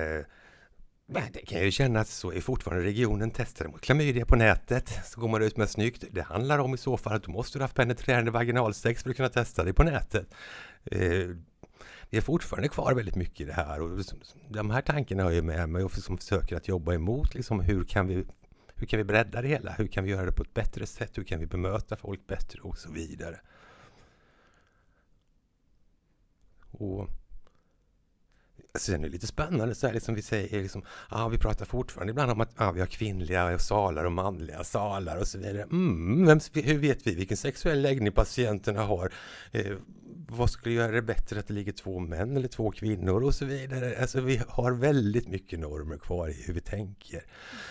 men 1.07 1.33
det 1.33 1.47
kan 1.47 1.61
ju 1.61 1.71
kännas 1.71 2.11
så 2.11 2.33
är 2.33 2.41
fortfarande 2.41 2.85
regionen 2.85 3.31
testade 3.31 3.71
mot 3.71 3.81
klamydia 3.81 4.27
på 4.27 4.37
nätet. 4.37 5.01
Så 5.05 5.21
går 5.21 5.29
man 5.29 5.43
ut 5.43 5.57
med 5.57 5.71
snyggt. 5.71 6.05
Det 6.11 6.23
handlar 6.23 6.59
om 6.59 6.75
i 6.75 6.77
så 6.77 6.97
fall 6.97 7.13
att 7.13 7.23
du 7.23 7.31
måste 7.31 7.59
ha 7.59 7.65
haft 7.65 7.75
penetrerande 7.75 8.31
vaginalsex 8.31 9.03
för 9.03 9.11
att 9.11 9.17
kunna 9.17 9.29
testa 9.29 9.65
det 9.65 9.73
på 9.73 9.83
nätet. 9.83 10.35
Vi 12.11 12.19
är 12.19 12.23
fortfarande 12.23 12.69
kvar 12.69 12.95
väldigt 12.95 13.15
mycket 13.15 13.41
i 13.41 13.45
det 13.45 13.53
här 13.53 13.81
och 13.81 13.99
liksom, 13.99 14.21
de 14.49 14.71
här 14.71 14.83
tankarna 14.83 15.23
har 15.23 15.31
jag 15.31 15.45
med 15.45 15.69
mig 15.69 15.85
och 15.85 15.93
som 15.93 16.19
försöker 16.19 16.57
att 16.57 16.69
jobba 16.69 16.95
emot. 16.95 17.35
Liksom, 17.35 17.61
hur, 17.61 17.85
kan 17.85 18.07
vi, 18.07 18.27
hur 18.75 18.87
kan 18.87 18.99
vi 18.99 19.05
bredda 19.05 19.43
det 19.43 19.49
hela? 19.49 19.73
Hur 19.73 19.87
kan 19.87 20.05
vi 20.05 20.11
göra 20.11 20.27
det 20.27 20.33
på 20.33 20.43
ett 20.43 20.55
bättre 20.55 20.87
sätt? 20.87 21.19
Hur 21.19 21.25
kan 21.25 21.41
vi 21.41 21.47
bemöta 21.47 21.97
folk 21.97 22.27
bättre 22.27 22.61
och 22.61 22.79
så 22.79 22.93
vidare? 22.93 23.41
Och 26.71 27.01
alltså, 28.73 28.93
Sen 28.93 29.01
är 29.01 29.07
det 29.07 29.13
lite 29.13 29.27
spännande 29.27 29.75
så 29.75 29.87
här, 29.87 29.95
liksom 29.95 30.15
vi 30.15 30.23
säger, 30.23 30.63
liksom, 30.63 30.85
ah, 31.09 31.29
vi 31.29 31.39
pratar 31.39 31.65
fortfarande 31.65 32.11
ibland 32.11 32.31
om 32.31 32.41
att 32.41 32.53
ah, 32.57 32.73
vi 32.73 32.81
har 32.81 32.87
kvinnliga 32.87 33.59
salar 33.59 34.05
och 34.05 34.13
manliga 34.13 34.65
salar 34.65 35.17
och 35.17 35.27
så 35.27 35.39
vidare. 35.39 35.63
Mm, 35.63 36.27
vem, 36.27 36.41
hur 36.53 36.79
vet 36.79 37.07
vi 37.07 37.15
vilken 37.15 37.37
sexuell 37.37 37.83
läggning 37.83 38.13
patienterna 38.13 38.83
har? 38.83 39.13
Eh, 39.53 39.77
vad 40.37 40.51
skulle 40.51 40.75
göra 40.75 40.93
det 40.93 41.03
bättre 41.03 41.41
att 41.41 41.47
det 41.47 41.55
ligger 41.55 41.73
två 41.73 41.99
män 41.99 42.37
eller 42.37 42.49
två 42.49 42.71
kvinnor 42.71 43.23
och 43.23 43.35
så 43.35 43.45
vidare. 43.45 44.01
Alltså 44.01 44.21
vi 44.21 44.41
har 44.49 44.73
väldigt 44.73 45.29
mycket 45.29 45.59
normer 45.59 45.99
kvar 45.99 46.29
i 46.29 46.43
hur 46.47 46.55
vi 46.55 46.61
tänker. 46.61 47.25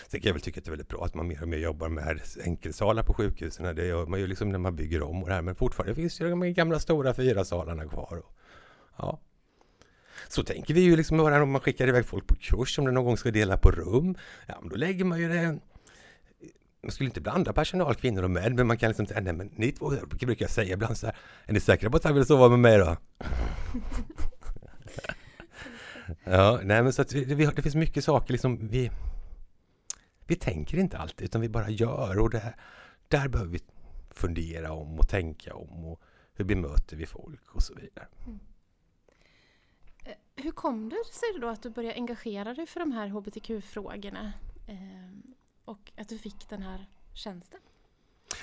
Sen 0.07 0.19
kan 0.19 0.27
jag 0.27 0.33
väl 0.33 0.41
tycka 0.41 0.59
att 0.59 0.65
det 0.65 0.69
är 0.69 0.71
väldigt 0.71 0.87
bra 0.87 1.05
att 1.05 1.13
man 1.13 1.27
mer 1.27 1.41
och 1.41 1.47
mer 1.47 1.57
jobbar 1.57 1.89
med 1.89 2.21
enkelsalar 2.43 3.03
på 3.03 3.13
sjukhusen. 3.13 3.75
Det 3.75 3.85
gör 3.85 4.05
man 4.05 4.19
ju 4.19 4.27
liksom 4.27 4.49
när 4.49 4.59
man 4.59 4.75
bygger 4.75 5.01
om 5.01 5.23
och 5.23 5.29
det 5.29 5.35
här. 5.35 5.41
Men 5.41 5.55
fortfarande 5.55 5.95
finns 5.95 6.21
ju 6.21 6.29
de 6.29 6.53
gamla 6.53 6.79
stora 6.79 7.13
fyra 7.13 7.45
salarna 7.45 7.87
kvar. 7.87 8.21
Och, 8.25 8.37
ja. 8.97 9.19
Så 10.27 10.43
tänker 10.43 10.73
vi 10.73 10.81
ju 10.81 10.95
liksom 10.95 11.17
bara 11.17 11.43
om 11.43 11.51
man 11.51 11.61
skickar 11.61 11.87
iväg 11.87 12.05
folk 12.05 12.27
på 12.27 12.35
kurs, 12.35 12.79
om 12.79 12.85
det 12.85 12.91
någon 12.91 13.05
gång 13.05 13.17
ska 13.17 13.31
dela 13.31 13.57
på 13.57 13.71
rum. 13.71 14.15
Ja, 14.47 14.57
men 14.61 14.69
då 14.69 14.75
lägger 14.75 15.05
man 15.05 15.19
ju 15.19 15.29
det 15.29 15.59
man 16.83 16.91
skulle 16.91 17.09
inte 17.09 17.21
blanda 17.21 17.53
personal, 17.53 17.95
kvinnor 17.95 18.23
och 18.23 18.31
män, 18.31 18.55
men 18.55 18.67
man 18.67 18.77
kan 18.77 18.89
liksom 18.89 19.05
säga, 19.05 19.21
nej 19.21 19.33
men 19.33 19.47
ni 19.55 19.71
två, 19.71 19.89
brukar 20.09 20.43
jag 20.43 20.49
säga 20.49 20.73
ibland 20.73 20.97
så 20.97 21.05
här, 21.05 21.15
är 21.45 21.53
ni 21.53 21.59
säkra 21.59 21.89
på 21.89 21.97
att 21.97 22.03
han 22.03 22.15
vill 22.15 22.25
sova 22.25 22.49
med 22.49 22.59
mig 22.59 22.77
då? 22.77 22.97
ja, 26.23 26.59
nej 26.63 26.83
men 26.83 26.93
så 26.93 27.01
att 27.01 27.09
det, 27.09 27.35
det 27.55 27.61
finns 27.61 27.75
mycket 27.75 28.03
saker 28.03 28.31
liksom, 28.31 28.67
vi, 28.67 28.91
vi 30.27 30.35
tänker 30.35 30.77
inte 30.77 30.97
alltid, 30.97 31.25
utan 31.25 31.41
vi 31.41 31.49
bara 31.49 31.69
gör 31.69 32.19
och 32.19 32.29
det, 32.29 32.53
där 33.07 33.27
behöver 33.27 33.51
vi 33.51 33.59
fundera 34.09 34.71
om 34.71 34.99
och 34.99 35.09
tänka 35.09 35.55
om 35.55 35.85
och 35.85 36.01
hur 36.33 36.45
bemöter 36.45 36.97
vi 36.97 37.05
folk 37.05 37.55
och 37.55 37.63
så 37.63 37.73
vidare. 37.73 38.07
Mm. 38.25 38.39
Hur 40.35 40.51
kom 40.51 40.89
det 40.89 41.05
sig 41.11 41.39
då 41.41 41.47
att 41.47 41.63
du 41.63 41.69
började 41.69 41.95
engagera 41.95 42.53
dig 42.53 42.67
för 42.67 42.79
de 42.79 42.91
här 42.91 43.07
hbtq-frågorna? 43.07 44.33
Och 45.65 45.91
att 45.97 46.09
du 46.09 46.17
fick 46.17 46.49
den 46.49 46.61
här 46.61 46.85
tjänsten? 47.13 47.59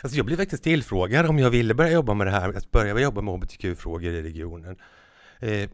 Alltså 0.02 0.16
jag 0.16 0.26
blev 0.26 0.36
faktiskt 0.36 0.62
tillfrågad 0.62 1.26
om 1.26 1.38
jag 1.38 1.50
ville 1.50 1.74
börja 1.74 1.92
jobba 1.92 2.14
med 2.14 2.26
det 2.26 2.30
här, 2.30 2.56
att 2.56 2.70
börja 2.70 3.00
jobba 3.00 3.20
med 3.20 3.34
hbtq-frågor 3.34 4.12
i 4.12 4.22
regionen. 4.22 4.76
Eh, 5.38 5.70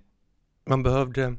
man 0.65 0.83
behövde, 0.83 1.35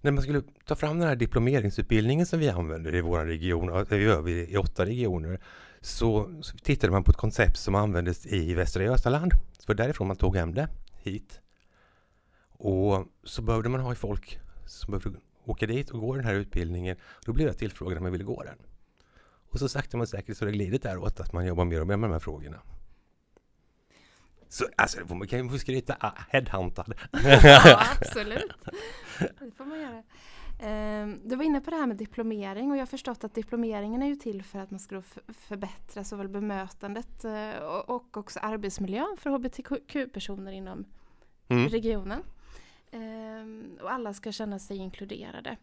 när 0.00 0.12
man 0.12 0.22
skulle 0.22 0.42
ta 0.64 0.76
fram 0.76 0.98
den 0.98 1.08
här 1.08 1.16
diplomeringsutbildningen 1.16 2.26
som 2.26 2.38
vi 2.38 2.48
använder 2.48 2.94
i 2.94 3.00
vår 3.00 3.24
region, 3.24 3.86
det 3.88 3.96
gör 3.96 4.22
vi 4.22 4.52
i 4.52 4.56
åtta 4.56 4.86
regioner, 4.86 5.40
så, 5.80 6.40
så 6.42 6.56
tittade 6.56 6.92
man 6.92 7.04
på 7.04 7.10
ett 7.10 7.16
koncept 7.16 7.56
som 7.56 7.74
användes 7.74 8.26
i 8.26 8.54
Västra 8.54 8.82
Götaland. 8.82 9.32
Det 9.32 9.68
var 9.68 9.74
därifrån 9.74 10.06
man 10.06 10.16
tog 10.16 10.36
hem 10.36 10.54
det 10.54 10.68
hit. 11.02 11.40
Och 12.48 13.06
så 13.24 13.42
behövde 13.42 13.68
man 13.68 13.80
ha 13.80 13.94
folk 13.94 14.40
som 14.66 14.90
behövde 14.90 15.20
åka 15.44 15.66
dit 15.66 15.90
och 15.90 16.00
gå 16.00 16.16
den 16.16 16.24
här 16.24 16.34
utbildningen. 16.34 16.96
Då 17.24 17.32
blev 17.32 17.46
jag 17.46 17.58
tillfrågad 17.58 17.98
om 17.98 18.04
jag 18.04 18.12
ville 18.12 18.24
gå 18.24 18.42
den. 18.42 18.58
Och 19.54 19.60
så 19.60 19.68
sakta 19.68 19.96
men 19.96 20.06
säkert 20.06 20.36
så 20.36 20.44
har 20.44 20.50
det 20.50 20.56
glidit 20.56 20.82
däråt 20.82 21.20
att 21.20 21.32
man 21.32 21.46
jobbar 21.46 21.64
mer 21.64 21.80
och 21.80 21.86
mer 21.86 21.96
med 21.96 22.10
de 22.10 22.12
här 22.12 22.20
frågorna. 22.20 22.62
Så 24.48 24.64
alltså, 24.76 25.14
man 25.14 25.28
kan 25.28 25.38
ju 25.38 25.48
få 25.48 25.58
skryta, 25.58 25.96
ah, 26.00 26.12
headhuntad. 26.28 26.94
ja, 27.42 27.80
absolut. 28.00 28.52
Det 29.18 29.50
får 29.56 29.64
man 29.64 29.80
göra. 29.80 30.02
Ehm, 30.60 31.20
du 31.24 31.36
var 31.36 31.44
inne 31.44 31.60
på 31.60 31.70
det 31.70 31.76
här 31.76 31.86
med 31.86 31.96
diplomering 31.96 32.70
och 32.70 32.76
jag 32.76 32.80
har 32.80 32.86
förstått 32.86 33.24
att 33.24 33.34
diplomeringen 33.34 34.02
är 34.02 34.06
ju 34.06 34.16
till 34.16 34.42
för 34.42 34.58
att 34.58 34.70
man 34.70 34.80
ska 34.80 35.02
förbättra 35.28 36.04
såväl 36.04 36.28
bemötandet 36.28 37.24
eh, 37.24 37.56
och 37.86 38.16
också 38.16 38.38
arbetsmiljön 38.38 39.16
för 39.18 39.30
hbtq-personer 39.30 40.52
inom 40.52 40.84
mm. 41.48 41.68
regionen. 41.68 42.22
Ehm, 42.90 43.78
och 43.82 43.92
alla 43.92 44.14
ska 44.14 44.32
känna 44.32 44.58
sig 44.58 44.76
inkluderade. 44.76 45.56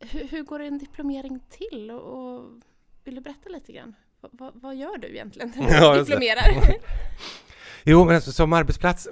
Hur, 0.00 0.28
hur 0.28 0.42
går 0.42 0.60
en 0.60 0.78
diplomering 0.78 1.40
till? 1.48 1.90
Och, 1.90 2.34
och 2.34 2.50
vill 3.08 3.14
du 3.14 3.20
berätta 3.20 3.48
lite 3.48 3.72
grann? 3.72 3.94
V 4.20 4.50
vad 4.54 4.76
gör 4.76 4.98
du 4.98 5.08
egentligen 5.08 5.52
när 5.56 5.94
du 5.94 6.00
diplomerar? 6.00 6.76
jo, 7.84 8.04
men 8.04 8.14
alltså, 8.14 8.32
som 8.32 8.52
arbetsplats, 8.52 9.08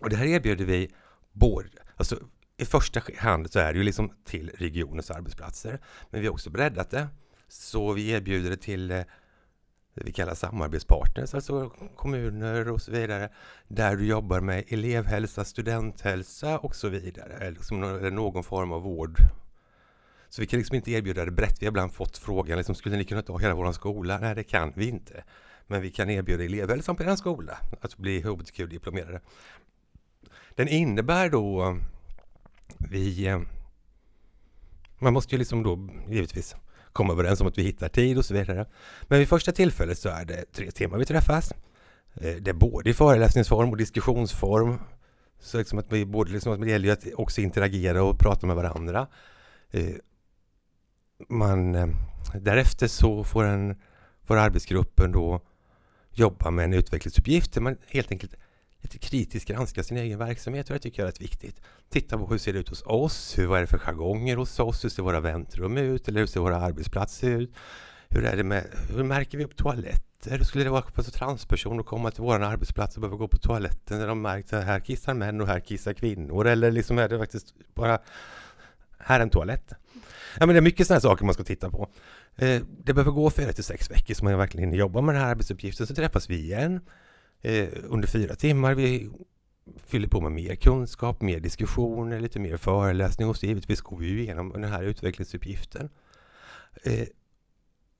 och 0.00 0.10
det 0.10 0.16
här 0.16 0.26
erbjuder 0.26 0.64
vi 0.64 0.90
både, 1.32 1.68
alltså 1.96 2.16
i 2.56 2.64
första 2.64 3.00
hand 3.18 3.52
så 3.52 3.58
är 3.58 3.72
det 3.72 3.78
ju 3.78 3.84
liksom 3.84 4.12
till 4.24 4.50
regionens 4.58 5.10
arbetsplatser, 5.10 5.80
men 6.10 6.20
vi 6.20 6.26
har 6.26 6.34
också 6.34 6.50
breddat 6.50 6.90
det. 6.90 7.08
Så 7.48 7.92
vi 7.92 8.10
erbjuder 8.10 8.50
det 8.50 8.56
till 8.56 8.90
eh, 8.90 9.02
det 9.94 10.04
vi 10.04 10.12
kallar 10.12 10.34
samarbetspartners, 10.34 11.34
alltså 11.34 11.68
kommuner 11.96 12.68
och 12.68 12.82
så 12.82 12.90
vidare, 12.90 13.28
där 13.68 13.96
du 13.96 14.06
jobbar 14.06 14.40
med 14.40 14.64
elevhälsa, 14.68 15.44
studenthälsa 15.44 16.58
och 16.58 16.76
så 16.76 16.88
vidare, 16.88 17.32
eller, 17.32 17.50
liksom, 17.50 17.80
någon 18.14 18.44
form 18.44 18.72
av 18.72 18.82
vård. 18.82 19.16
Så 20.32 20.40
vi 20.40 20.46
kan 20.46 20.58
liksom 20.58 20.76
inte 20.76 20.90
erbjuda 20.90 21.24
det 21.24 21.30
brett. 21.30 21.62
Vi 21.62 21.66
har 21.66 21.70
ibland 21.70 21.92
fått 21.92 22.18
frågan, 22.18 22.56
liksom, 22.56 22.74
skulle 22.74 22.96
ni 22.96 23.04
kunna 23.04 23.22
ta 23.22 23.38
hela 23.38 23.54
vår 23.54 23.72
skola? 23.72 24.18
Nej, 24.18 24.34
det 24.34 24.44
kan 24.44 24.72
vi 24.76 24.88
inte. 24.88 25.24
Men 25.66 25.82
vi 25.82 25.90
kan 25.90 26.10
erbjuda 26.10 26.44
elever, 26.44 26.80
som 26.80 26.96
på 26.96 27.02
er 27.02 27.16
skola 27.16 27.58
att 27.80 27.96
bli 27.96 28.22
hbtq-diplomerade. 28.22 29.20
Den 30.54 30.68
innebär 30.68 31.30
då, 31.30 31.78
vi, 32.78 33.36
man 34.98 35.12
måste 35.12 35.34
ju 35.34 35.38
liksom 35.38 35.62
då 35.62 35.88
givetvis 36.08 36.56
komma 36.92 37.12
överens 37.12 37.40
om 37.40 37.46
att 37.46 37.58
vi 37.58 37.62
hittar 37.62 37.88
tid 37.88 38.18
och 38.18 38.24
så 38.24 38.34
vidare. 38.34 38.66
Men 39.02 39.18
vid 39.18 39.28
första 39.28 39.52
tillfället 39.52 39.98
så 39.98 40.08
är 40.08 40.24
det 40.24 40.52
tre 40.52 40.70
timmar 40.70 40.98
vi 40.98 41.04
träffas. 41.04 41.52
Eh, 42.14 42.34
det 42.40 42.50
är 42.50 42.54
både 42.54 42.90
i 42.90 42.94
föreläsningsform 42.94 43.70
och 43.70 43.76
diskussionsform. 43.76 44.78
Så 45.40 45.58
liksom 45.58 45.78
att 45.78 45.92
vi 45.92 46.06
både 46.06 46.32
liksom, 46.32 46.60
det 46.60 46.70
gäller 46.70 46.86
ju 46.86 46.92
att 46.92 47.14
också 47.14 47.40
interagera 47.40 48.02
och 48.02 48.18
prata 48.18 48.46
med 48.46 48.56
varandra. 48.56 49.06
Eh, 49.70 49.94
man, 51.28 51.74
eh, 51.74 51.88
därefter 52.40 52.86
så 52.86 53.24
får, 53.24 53.44
en, 53.44 53.76
får 54.24 54.36
arbetsgruppen 54.36 55.12
då 55.12 55.40
jobba 56.10 56.50
med 56.50 56.64
en 56.64 56.74
utvecklingsuppgift 56.74 57.52
där 57.52 57.60
man 57.60 57.76
helt 57.86 58.10
enkelt 58.12 58.34
lite 58.82 58.98
kritiskt 58.98 59.48
granska 59.48 59.82
sin 59.82 59.96
egen 59.96 60.18
verksamhet 60.18 60.70
och 60.70 60.74
det 60.74 60.80
tycker 60.80 61.02
jag 61.02 61.06
är 61.06 61.12
rätt 61.12 61.20
viktigt. 61.20 61.60
Titta 61.90 62.18
på 62.18 62.26
hur 62.26 62.38
ser 62.38 62.52
det 62.52 62.58
ut 62.58 62.68
hos 62.68 62.82
oss? 62.86 63.38
Hur, 63.38 63.46
vad 63.46 63.58
är 63.58 63.60
det 63.60 63.66
för 63.66 63.78
jargonger 63.78 64.36
hos 64.36 64.60
oss? 64.60 64.84
Hur 64.84 64.88
ser 64.88 65.02
våra 65.02 65.20
väntrum 65.20 65.76
ut? 65.76 66.08
Eller 66.08 66.20
hur 66.20 66.26
ser 66.26 66.40
våra 66.40 66.56
arbetsplatser 66.56 67.30
ut? 67.30 67.52
Hur, 68.08 68.24
är 68.24 68.36
det 68.36 68.44
med, 68.44 68.66
hur 68.96 69.04
märker 69.04 69.38
vi 69.38 69.44
upp 69.44 69.56
toaletter? 69.56 70.30
Hur 70.30 70.44
skulle 70.44 70.64
det 70.64 70.70
vara 70.70 70.82
för 70.82 71.02
en 71.02 71.10
transperson 71.10 71.80
att 71.80 71.86
komma 71.86 72.10
till 72.10 72.22
vår 72.22 72.42
arbetsplats 72.42 72.96
och 72.96 73.00
behöva 73.00 73.16
gå 73.16 73.28
på 73.28 73.38
toaletten 73.38 73.98
när 73.98 74.06
de 74.06 74.22
märkt 74.22 74.52
att 74.52 74.64
här 74.64 74.80
kissar 74.80 75.14
män 75.14 75.40
och 75.40 75.46
här 75.46 75.60
kissar 75.60 75.92
kvinnor? 75.92 76.46
Eller 76.46 76.70
liksom 76.70 76.98
är 76.98 77.08
det 77.08 77.18
faktiskt 77.18 77.54
bara 77.74 77.98
här 78.98 79.18
är 79.18 79.22
en 79.22 79.30
toalett? 79.30 79.72
Ja, 80.40 80.46
men 80.46 80.48
det 80.48 80.58
är 80.58 80.62
mycket 80.62 80.86
sådana 80.86 81.00
saker 81.00 81.24
man 81.24 81.34
ska 81.34 81.44
titta 81.44 81.70
på. 81.70 81.88
Eh, 82.36 82.62
det 82.84 82.94
behöver 82.94 83.10
gå 83.10 83.30
fyra 83.30 83.52
till 83.52 83.64
sex 83.64 83.90
veckor 83.90 84.14
så 84.14 84.24
man 84.24 84.38
verkligen 84.38 84.68
hinner 84.68 84.78
jobba 84.78 85.00
med 85.00 85.14
den 85.14 85.22
här 85.22 85.30
arbetsuppgiften. 85.30 85.86
Så 85.86 85.94
träffas 85.94 86.30
vi 86.30 86.38
igen 86.38 86.80
eh, 87.42 87.68
under 87.84 88.08
fyra 88.08 88.34
timmar. 88.34 88.74
Vi 88.74 89.10
fyller 89.86 90.08
på 90.08 90.20
med 90.20 90.32
mer 90.32 90.54
kunskap, 90.54 91.22
mer 91.22 91.40
diskussioner, 91.40 92.20
lite 92.20 92.40
mer 92.40 92.56
föreläsning 92.56 93.28
och 93.28 93.36
så 93.36 93.46
givetvis 93.46 93.80
går 93.80 93.96
vi 93.96 94.20
igenom 94.20 94.52
den 94.52 94.64
här 94.64 94.82
utvecklingsuppgiften. 94.82 95.88
Eh, 96.82 97.06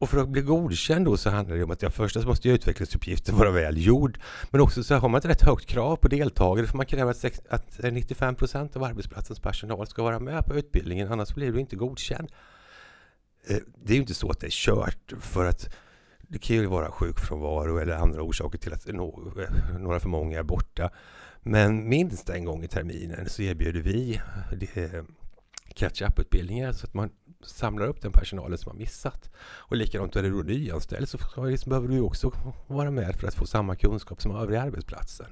och 0.02 0.08
för 0.08 0.18
att 0.18 0.28
bli 0.28 0.42
godkänd 0.42 1.04
då 1.04 1.16
så 1.16 1.30
handlar 1.30 1.56
det 1.56 1.64
om 1.64 1.70
att 1.70 1.82
jag 1.82 1.94
först 1.94 2.26
måste 2.26 2.48
utvecklingsuppgiften 2.48 3.36
vara 3.36 3.50
väl 3.50 3.86
gjord. 3.86 4.18
Men 4.50 4.60
också 4.60 4.84
så 4.84 4.94
har 4.94 5.08
man 5.08 5.18
ett 5.18 5.24
rätt 5.24 5.42
högt 5.42 5.66
krav 5.66 5.96
på 5.96 6.08
deltagare 6.08 6.66
för 6.66 6.76
man 6.76 6.86
kräver 6.86 7.10
att, 7.10 7.40
att 7.48 7.92
95 7.92 8.34
procent 8.34 8.76
av 8.76 8.84
arbetsplatsens 8.84 9.40
personal 9.40 9.86
ska 9.86 10.02
vara 10.02 10.18
med 10.18 10.46
på 10.46 10.54
utbildningen 10.54 11.12
annars 11.12 11.34
blir 11.34 11.52
du 11.52 11.60
inte 11.60 11.76
godkänd. 11.76 12.28
Eh, 13.48 13.56
det 13.84 13.92
är 13.92 13.94
ju 13.94 14.00
inte 14.00 14.14
så 14.14 14.30
att 14.30 14.40
det 14.40 14.46
är 14.46 14.50
kört 14.50 15.12
för 15.20 15.44
att 15.44 15.74
det 16.20 16.38
kan 16.38 16.56
ju 16.56 16.66
vara 16.66 16.90
sjukfrånvaro 16.90 17.78
eller 17.78 17.92
andra 17.92 18.22
orsaker 18.22 18.58
till 18.58 18.72
att 18.72 18.88
eh, 18.88 18.94
några 19.78 20.00
för 20.00 20.08
många 20.08 20.38
är 20.38 20.42
borta. 20.42 20.90
Men 21.40 21.88
minst 21.88 22.28
en 22.28 22.44
gång 22.44 22.64
i 22.64 22.68
terminen 22.68 23.28
så 23.28 23.42
erbjuder 23.42 23.80
vi 23.80 24.20
eh, 24.74 25.02
catch-up-utbildningar 25.74 26.72
så 26.72 26.86
att 26.86 26.94
man 26.94 27.10
samlar 27.44 27.86
upp 27.86 28.02
den 28.02 28.12
personalen 28.12 28.58
som 28.58 28.72
har 28.72 28.78
missat. 28.78 29.30
Och 29.36 29.76
likadant 29.76 30.16
är 30.16 30.22
det 30.22 30.30
då 30.30 30.36
nyanställd 30.36 31.08
så 31.08 31.18
behöver 31.66 31.88
du 31.88 32.00
också 32.00 32.32
vara 32.66 32.90
med 32.90 33.16
för 33.16 33.28
att 33.28 33.34
få 33.34 33.46
samma 33.46 33.76
kunskap 33.76 34.22
som 34.22 34.36
övriga 34.36 34.62
arbetsplatsen. 34.62 35.26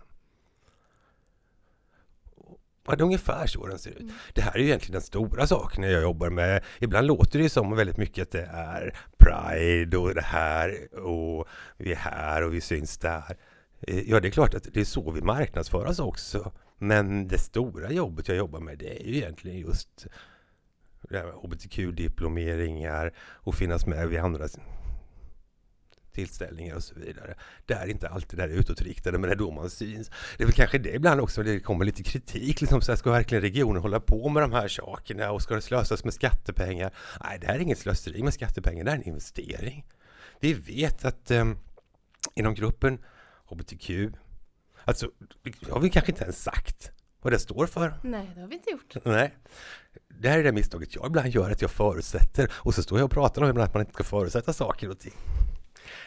Ja, 2.87 2.97
det 2.97 3.03
är 3.03 3.05
ungefär 3.05 3.47
så 3.47 3.67
den 3.67 3.79
ser 3.79 3.91
ut. 3.91 4.01
Mm. 4.01 4.13
Det 4.35 4.43
här 4.43 4.55
är 4.55 4.59
ju 4.59 4.65
egentligen 4.65 4.93
den 4.93 5.03
stora 5.03 5.47
saken 5.47 5.85
jag 5.85 6.03
jobbar 6.03 6.31
med. 6.31 6.65
Ibland 6.79 7.07
låter 7.07 7.39
det 7.39 7.49
som 7.49 7.77
väldigt 7.77 7.97
mycket 7.97 8.23
att 8.23 8.31
det 8.31 8.49
är 8.53 8.95
Pride 9.19 9.97
och 9.97 10.15
det 10.15 10.25
här 10.25 10.95
och 11.05 11.49
vi 11.77 11.93
är 11.93 11.97
här 11.97 12.43
och 12.43 12.55
vi 12.55 12.61
syns 12.61 12.99
där. 12.99 13.37
Eh, 13.81 14.11
ja, 14.11 14.21
det 14.21 14.29
är 14.29 14.33
klart 14.33 14.55
att 14.55 14.69
det 14.73 14.81
är 14.81 14.85
så 14.85 15.11
vi 15.11 15.21
marknadsför 15.21 15.87
oss 15.87 15.99
också. 15.99 16.53
Men 16.79 17.29
det 17.29 17.39
stora 17.39 17.91
jobbet 17.91 18.29
jag 18.29 18.37
jobbar 18.37 18.61
med 18.61 18.79
det 18.79 19.03
är 19.03 19.07
ju 19.07 19.17
egentligen 19.17 19.59
just 19.59 20.07
hbtq-diplomeringar 21.19 23.13
och 23.19 23.55
finnas 23.55 23.87
med 23.87 24.09
vid 24.09 24.19
andra 24.19 24.49
tillställningar 26.13 26.77
och 26.77 26.85
så 26.85 26.95
vidare. 26.95 27.35
Det 27.67 27.75
är 27.75 27.87
inte 27.87 28.09
alltid 28.09 28.39
det 28.39 28.47
utåtriktade, 28.47 29.19
men 29.19 29.29
det 29.29 29.35
är 29.35 29.39
då 29.39 29.51
man 29.51 29.71
syns. 29.71 30.11
Det 30.37 30.43
är 30.43 30.47
väl 30.47 30.55
kanske 30.55 30.79
det 30.79 30.95
ibland 30.95 31.21
också, 31.21 31.43
det 31.43 31.61
kommer 31.61 31.85
lite 31.85 32.03
kritik, 32.03 32.61
liksom 32.61 32.81
så 32.81 32.93
här, 32.93 32.97
ska 32.97 33.11
verkligen 33.11 33.43
regionen 33.43 33.83
hålla 33.83 34.01
på 34.01 34.29
med 34.29 34.43
de 34.43 34.53
här 34.53 34.69
sakerna 34.69 35.31
och 35.31 35.43
ska 35.43 35.55
det 35.55 35.61
slösas 35.61 36.05
med 36.05 36.15
skattepengar? 36.15 36.95
Nej, 37.25 37.39
det 37.41 37.47
här 37.47 37.55
är 37.55 37.59
inget 37.59 37.79
slöseri 37.79 38.23
med 38.23 38.35
skattepengar, 38.35 38.85
det 38.85 38.91
är 38.91 38.97
en 38.97 39.09
investering. 39.09 39.87
Vi 40.41 40.53
vet 40.53 41.05
att 41.05 41.31
eh, 41.31 41.53
inom 42.35 42.55
gruppen 42.55 42.99
hbtq, 43.51 43.91
alltså, 44.85 45.11
det 45.43 45.71
har 45.71 45.81
vi 45.81 45.91
kanske 45.91 46.13
inte 46.13 46.25
ens 46.25 46.43
sagt 46.43 46.93
vad 47.23 47.33
det 47.33 47.39
står 47.39 47.67
för. 47.67 47.95
Nej, 48.03 48.31
det 48.35 48.41
har 48.41 48.49
vi 48.49 48.55
inte 48.55 48.71
gjort. 48.71 48.95
Nej. 49.05 49.35
Det 50.21 50.29
här 50.29 50.39
är 50.39 50.43
det 50.43 50.53
misstaget 50.53 50.95
jag 50.95 51.07
ibland 51.07 51.29
gör, 51.29 51.51
att 51.51 51.63
jag 51.63 51.71
förutsätter 51.71 52.53
och 52.53 52.75
så 52.75 52.83
står 52.83 52.99
jag 52.99 53.05
och 53.05 53.11
pratar 53.11 53.43
om 53.43 53.61
att 53.61 53.75
man 53.75 53.81
inte 53.81 53.93
ska 53.93 54.05
förutsätta 54.05 54.53
saker 54.53 54.91
och 54.91 54.99
ting. 54.99 55.13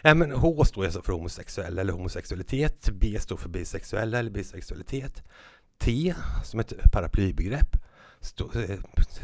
Nej, 0.03 0.15
men 0.15 0.32
H 0.32 0.65
står 0.65 0.86
alltså 0.86 1.01
för 1.01 1.13
homosexuell 1.13 1.79
eller 1.79 1.93
homosexualitet. 1.93 2.89
B 2.93 3.20
står 3.20 3.38
för 3.38 3.50
bisexuell 3.50 4.13
eller 4.13 4.32
bisexualitet. 4.32 5.24
T 5.77 6.13
som 6.43 6.60
ett 6.60 6.74
paraplybegrepp 6.91 7.77
stå, 8.22 8.51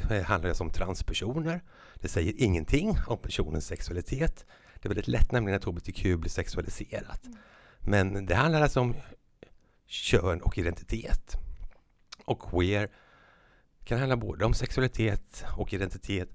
eh, 0.09 0.23
handlar 0.23 0.49
alltså 0.49 0.63
om 0.63 0.69
transpersoner. 0.69 1.61
Det 1.95 2.07
säger 2.07 2.33
ingenting 2.37 2.97
om 3.07 3.17
personens 3.17 3.65
sexualitet. 3.65 4.45
Det 4.81 4.85
är 4.85 4.89
väldigt 4.89 5.07
lätt 5.07 5.31
nämligen 5.31 5.57
att 5.57 5.65
hbtq 5.65 6.03
blir 6.03 6.29
sexualiserat. 6.29 7.21
Men 7.79 8.25
det 8.25 8.35
handlar 8.35 8.61
alltså 8.61 8.79
om 8.79 8.95
kön 9.87 10.41
och 10.41 10.57
identitet. 10.57 11.35
Och 12.25 12.39
queer 12.39 12.89
kan 13.89 13.99
handla 13.99 14.17
både 14.17 14.45
om 14.45 14.53
sexualitet 14.53 15.45
och 15.57 15.73
identitet 15.73 16.29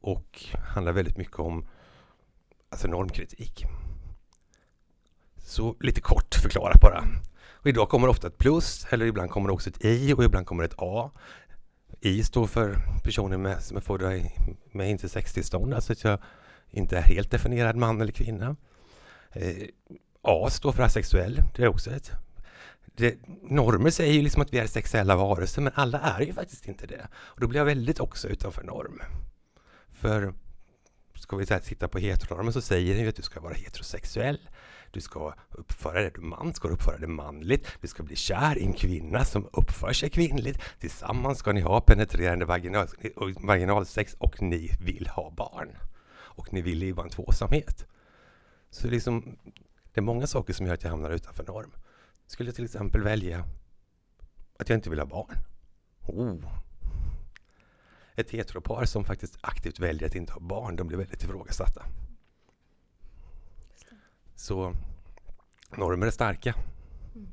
och 0.00 0.44
handlar 0.74 0.92
väldigt 0.92 1.16
mycket 1.16 1.38
om 1.38 1.66
alltså 2.68 2.88
normkritik. 2.88 3.64
Så 5.36 5.76
lite 5.80 6.00
kort 6.00 6.34
förklarat 6.34 6.80
bara. 6.80 7.04
Och 7.48 7.66
idag 7.66 7.88
kommer 7.88 8.08
ofta 8.08 8.26
ett 8.26 8.38
plus, 8.38 8.86
eller 8.90 9.06
ibland 9.06 9.30
kommer 9.30 9.48
det 9.48 9.52
också 9.52 9.70
ett 9.70 9.84
i 9.84 10.12
och 10.12 10.24
ibland 10.24 10.46
kommer 10.46 10.64
ett 10.64 10.74
a. 10.78 11.10
I 12.00 12.22
står 12.22 12.46
för 12.46 12.78
personer 13.04 13.36
med, 13.36 13.62
som 13.62 13.76
är 13.76 13.80
födda 13.80 14.10
med 14.72 14.90
intersextillstånd, 14.90 15.74
alltså 15.74 15.92
att 15.92 16.04
jag 16.04 16.18
inte 16.70 16.98
är 16.98 17.02
helt 17.02 17.30
definierad 17.30 17.76
man 17.76 18.00
eller 18.00 18.12
kvinna. 18.12 18.56
Eh, 19.32 19.68
a 20.22 20.50
står 20.50 20.72
för 20.72 20.82
asexuell, 20.82 21.42
det 21.56 21.62
är 21.62 21.68
också 21.68 21.90
ett 21.90 22.12
det, 22.96 23.18
normer 23.42 23.90
säger 23.90 24.12
ju 24.12 24.22
liksom 24.22 24.42
att 24.42 24.52
vi 24.52 24.58
är 24.58 24.66
sexuella 24.66 25.16
varelser, 25.16 25.62
men 25.62 25.72
alla 25.76 25.98
är 25.98 26.20
ju 26.20 26.32
faktiskt 26.32 26.68
inte 26.68 26.86
det. 26.86 27.08
Och 27.14 27.40
då 27.40 27.46
blir 27.46 27.60
jag 27.60 27.64
väldigt 27.64 28.00
också 28.00 28.28
utanför 28.28 28.62
norm. 28.62 29.00
För 29.88 30.34
ska 31.14 31.36
vi 31.36 31.46
titta 31.46 31.88
på 31.88 31.98
heteronormen 31.98 32.52
så 32.52 32.60
säger 32.60 32.94
den 32.94 33.02
ju 33.02 33.08
att 33.08 33.16
du 33.16 33.22
ska 33.22 33.40
vara 33.40 33.54
heterosexuell. 33.54 34.40
Du 34.90 35.00
ska 35.00 35.34
uppföra 35.50 36.00
dig, 36.00 36.10
du 36.14 36.20
man 36.20 36.54
ska 36.54 36.68
uppföra 36.68 36.98
dig 36.98 37.08
manligt. 37.08 37.66
Du 37.80 37.88
ska 37.88 38.02
bli 38.02 38.16
kär 38.16 38.58
i 38.58 38.64
en 38.64 38.72
kvinna 38.72 39.24
som 39.24 39.48
uppför 39.52 39.92
sig 39.92 40.10
kvinnligt. 40.10 40.60
Tillsammans 40.80 41.38
ska 41.38 41.52
ni 41.52 41.60
ha 41.60 41.80
penetrerande 41.80 42.44
vaginal, 42.44 42.86
vaginalsex 43.40 44.14
och 44.14 44.42
ni 44.42 44.70
vill 44.80 45.06
ha 45.06 45.30
barn. 45.30 45.76
Och 46.14 46.52
ni 46.52 46.62
vill 46.62 46.78
leva 46.78 47.02
en 47.02 47.10
tvåsamhet. 47.10 47.86
Så 48.70 48.88
liksom, 48.88 49.38
det 49.92 50.00
är 50.00 50.02
många 50.02 50.26
saker 50.26 50.52
som 50.52 50.66
gör 50.66 50.74
att 50.74 50.82
jag 50.82 50.90
hamnar 50.90 51.10
utanför 51.10 51.44
norm. 51.44 51.72
Skulle 52.26 52.48
jag 52.48 52.56
till 52.56 52.64
exempel 52.64 53.02
välja 53.02 53.44
att 54.58 54.68
jag 54.68 54.78
inte 54.78 54.90
vill 54.90 54.98
ha 54.98 55.06
barn. 55.06 55.36
Oh. 56.06 56.44
Ett 58.14 58.30
heteropar 58.30 58.84
som 58.84 59.04
faktiskt 59.04 59.38
aktivt 59.40 59.78
väljer 59.78 60.08
att 60.08 60.14
inte 60.14 60.32
ha 60.32 60.40
barn, 60.40 60.76
de 60.76 60.86
blir 60.86 60.98
väldigt 60.98 61.22
ifrågasatta. 61.22 61.82
Så 64.34 64.72
normer 65.76 66.06
är 66.06 66.10
starka. 66.10 66.54
Mm. 67.14 67.28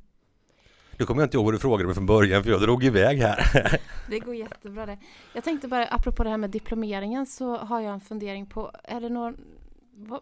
Nu 0.97 1.05
kommer 1.05 1.21
jag 1.21 1.27
inte 1.27 1.37
ihåg 1.37 1.45
vad 1.45 1.53
du 1.53 1.59
frågade 1.59 1.85
mig 1.85 1.95
från 1.95 2.05
början 2.05 2.43
för 2.43 2.51
jag 2.51 2.61
drog 2.61 2.83
iväg 2.83 3.17
här. 3.17 3.79
Det 4.09 4.19
går 4.19 4.35
jättebra 4.35 4.85
det. 4.85 4.97
Jag 5.33 5.43
tänkte 5.43 5.67
bara, 5.67 5.87
apropå 5.87 6.23
det 6.23 6.29
här 6.29 6.37
med 6.37 6.49
diplomeringen 6.49 7.25
så 7.25 7.57
har 7.57 7.79
jag 7.79 7.93
en 7.93 8.01
fundering 8.01 8.45
på, 8.45 8.71
är 8.83 9.01
det 9.01 9.09
någon, 9.09 9.37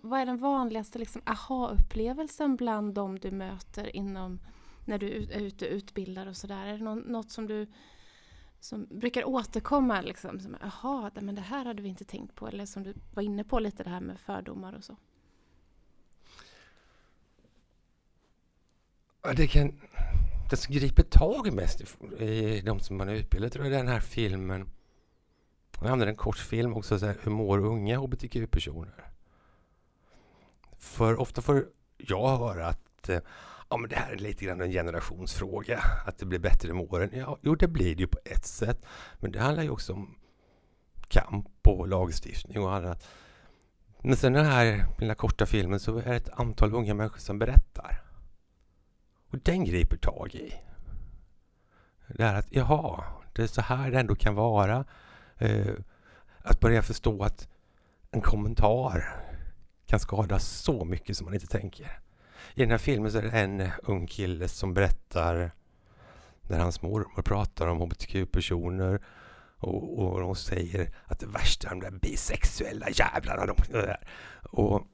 vad 0.01 0.21
är 0.21 0.25
den 0.25 0.37
vanligaste 0.37 0.99
liksom, 0.99 1.21
aha-upplevelsen 1.25 2.55
bland 2.55 2.93
de 2.93 3.19
du 3.19 3.31
möter 3.31 3.95
inom 3.95 4.39
när 4.85 4.97
du 4.97 5.07
är 5.07 5.39
ute 5.39 5.67
och 5.67 5.71
utbildar 5.71 6.27
och 6.27 6.37
sådär? 6.37 6.65
Är 6.65 6.77
det 6.77 6.83
något 6.95 7.31
som 7.31 7.47
du 7.47 7.67
som 8.59 8.87
brukar 8.89 9.23
återkomma 9.23 10.01
liksom? 10.01 10.39
Som, 10.39 10.57
Jaha, 10.61 11.11
men 11.13 11.35
det 11.35 11.41
här 11.41 11.65
hade 11.65 11.81
vi 11.81 11.89
inte 11.89 12.05
tänkt 12.05 12.35
på. 12.35 12.47
Eller 12.47 12.65
som 12.65 12.83
du 12.83 12.93
var 13.13 13.23
inne 13.23 13.43
på 13.43 13.59
lite 13.59 13.83
det 13.83 13.89
här 13.89 14.01
med 14.01 14.19
fördomar 14.19 14.73
och 14.73 14.83
så. 14.83 14.95
Ja, 19.23 19.33
det 19.33 19.47
kan... 19.47 19.81
Det 20.49 20.57
som 20.57 20.75
griper 20.75 21.03
tag 21.03 21.53
mest 21.53 21.81
i 22.19 22.61
de 22.61 22.79
som 22.79 22.97
man 22.97 23.07
har 23.07 23.15
utbildat 23.15 23.51
tror 23.53 23.65
jag 23.65 23.73
är 23.73 23.77
den 23.77 23.87
här 23.87 23.99
filmen. 23.99 24.69
Jag 25.81 25.85
använder 25.85 26.07
en 26.07 26.15
kort 26.15 26.37
film 26.37 26.73
också, 26.73 26.99
så 26.99 27.05
här, 27.05 27.17
hur 27.23 27.31
mår 27.31 27.59
unga 27.59 27.97
hbtq-personer? 27.97 29.11
För 30.77 31.19
ofta 31.19 31.41
får 31.41 31.65
jag 31.97 32.37
höra 32.37 32.67
att 32.67 33.09
eh, 33.09 33.19
Ja, 33.71 33.77
men 33.77 33.89
det 33.89 33.95
här 33.95 34.11
är 34.11 34.17
lite 34.17 34.45
grann 34.45 34.61
en 34.61 34.71
generationsfråga, 34.71 35.83
att 36.05 36.17
det 36.17 36.25
blir 36.25 36.39
bättre 36.39 36.73
med 36.73 36.93
åren. 36.93 37.09
Ja, 37.13 37.37
jo, 37.41 37.55
det 37.55 37.67
blir 37.67 37.95
det 37.95 38.01
ju 38.01 38.07
på 38.07 38.19
ett 38.25 38.45
sätt, 38.45 38.85
men 39.19 39.31
det 39.31 39.39
handlar 39.39 39.63
ju 39.63 39.69
också 39.69 39.93
om 39.93 40.15
kamp 41.07 41.67
och 41.67 41.87
lagstiftning 41.87 42.63
och 42.63 42.75
annat. 42.75 43.07
Men 44.01 44.15
sen 44.15 44.33
den 44.33 44.45
här 44.45 44.85
lilla 44.99 45.15
korta 45.15 45.45
filmen 45.45 45.79
så 45.79 45.97
är 45.97 46.03
det 46.03 46.15
ett 46.15 46.29
antal 46.29 46.73
unga 46.73 46.93
människor 46.93 47.19
som 47.19 47.39
berättar. 47.39 48.03
Och 49.29 49.39
den 49.39 49.65
griper 49.65 49.97
tag 49.97 50.35
i. 50.35 50.53
Det 52.07 52.23
här 52.23 52.35
att, 52.35 52.47
jaha, 52.49 53.03
det 53.33 53.43
är 53.43 53.47
så 53.47 53.61
här 53.61 53.91
det 53.91 53.99
ändå 53.99 54.15
kan 54.15 54.35
vara. 54.35 54.85
Eh, 55.37 55.73
att 56.37 56.59
börja 56.59 56.81
förstå 56.81 57.23
att 57.23 57.49
en 58.11 58.21
kommentar 58.21 59.23
kan 59.85 59.99
skada 59.99 60.39
så 60.39 60.85
mycket 60.85 61.17
som 61.17 61.25
man 61.25 61.33
inte 61.33 61.47
tänker. 61.47 62.01
I 62.53 62.61
den 62.61 62.71
här 62.71 62.77
filmen 62.77 63.11
så 63.11 63.17
är 63.17 63.21
det 63.21 63.29
en 63.29 63.69
ung 63.83 64.07
kille 64.07 64.47
som 64.47 64.73
berättar 64.73 65.51
när 66.41 66.59
hans 66.59 66.81
mormor 66.81 67.21
pratar 67.21 67.67
om 67.67 67.81
hbtq-personer 67.81 69.01
och, 69.57 69.99
och 69.99 70.19
de 70.19 70.35
säger 70.35 70.89
att 71.05 71.19
det 71.19 71.25
värsta 71.25 71.67
är 71.67 71.71
de 71.71 71.79
där 71.79 71.91
bisexuella 71.91 72.89
jävlarna. 72.89 73.45
De, 73.45 73.55
och 74.41 74.87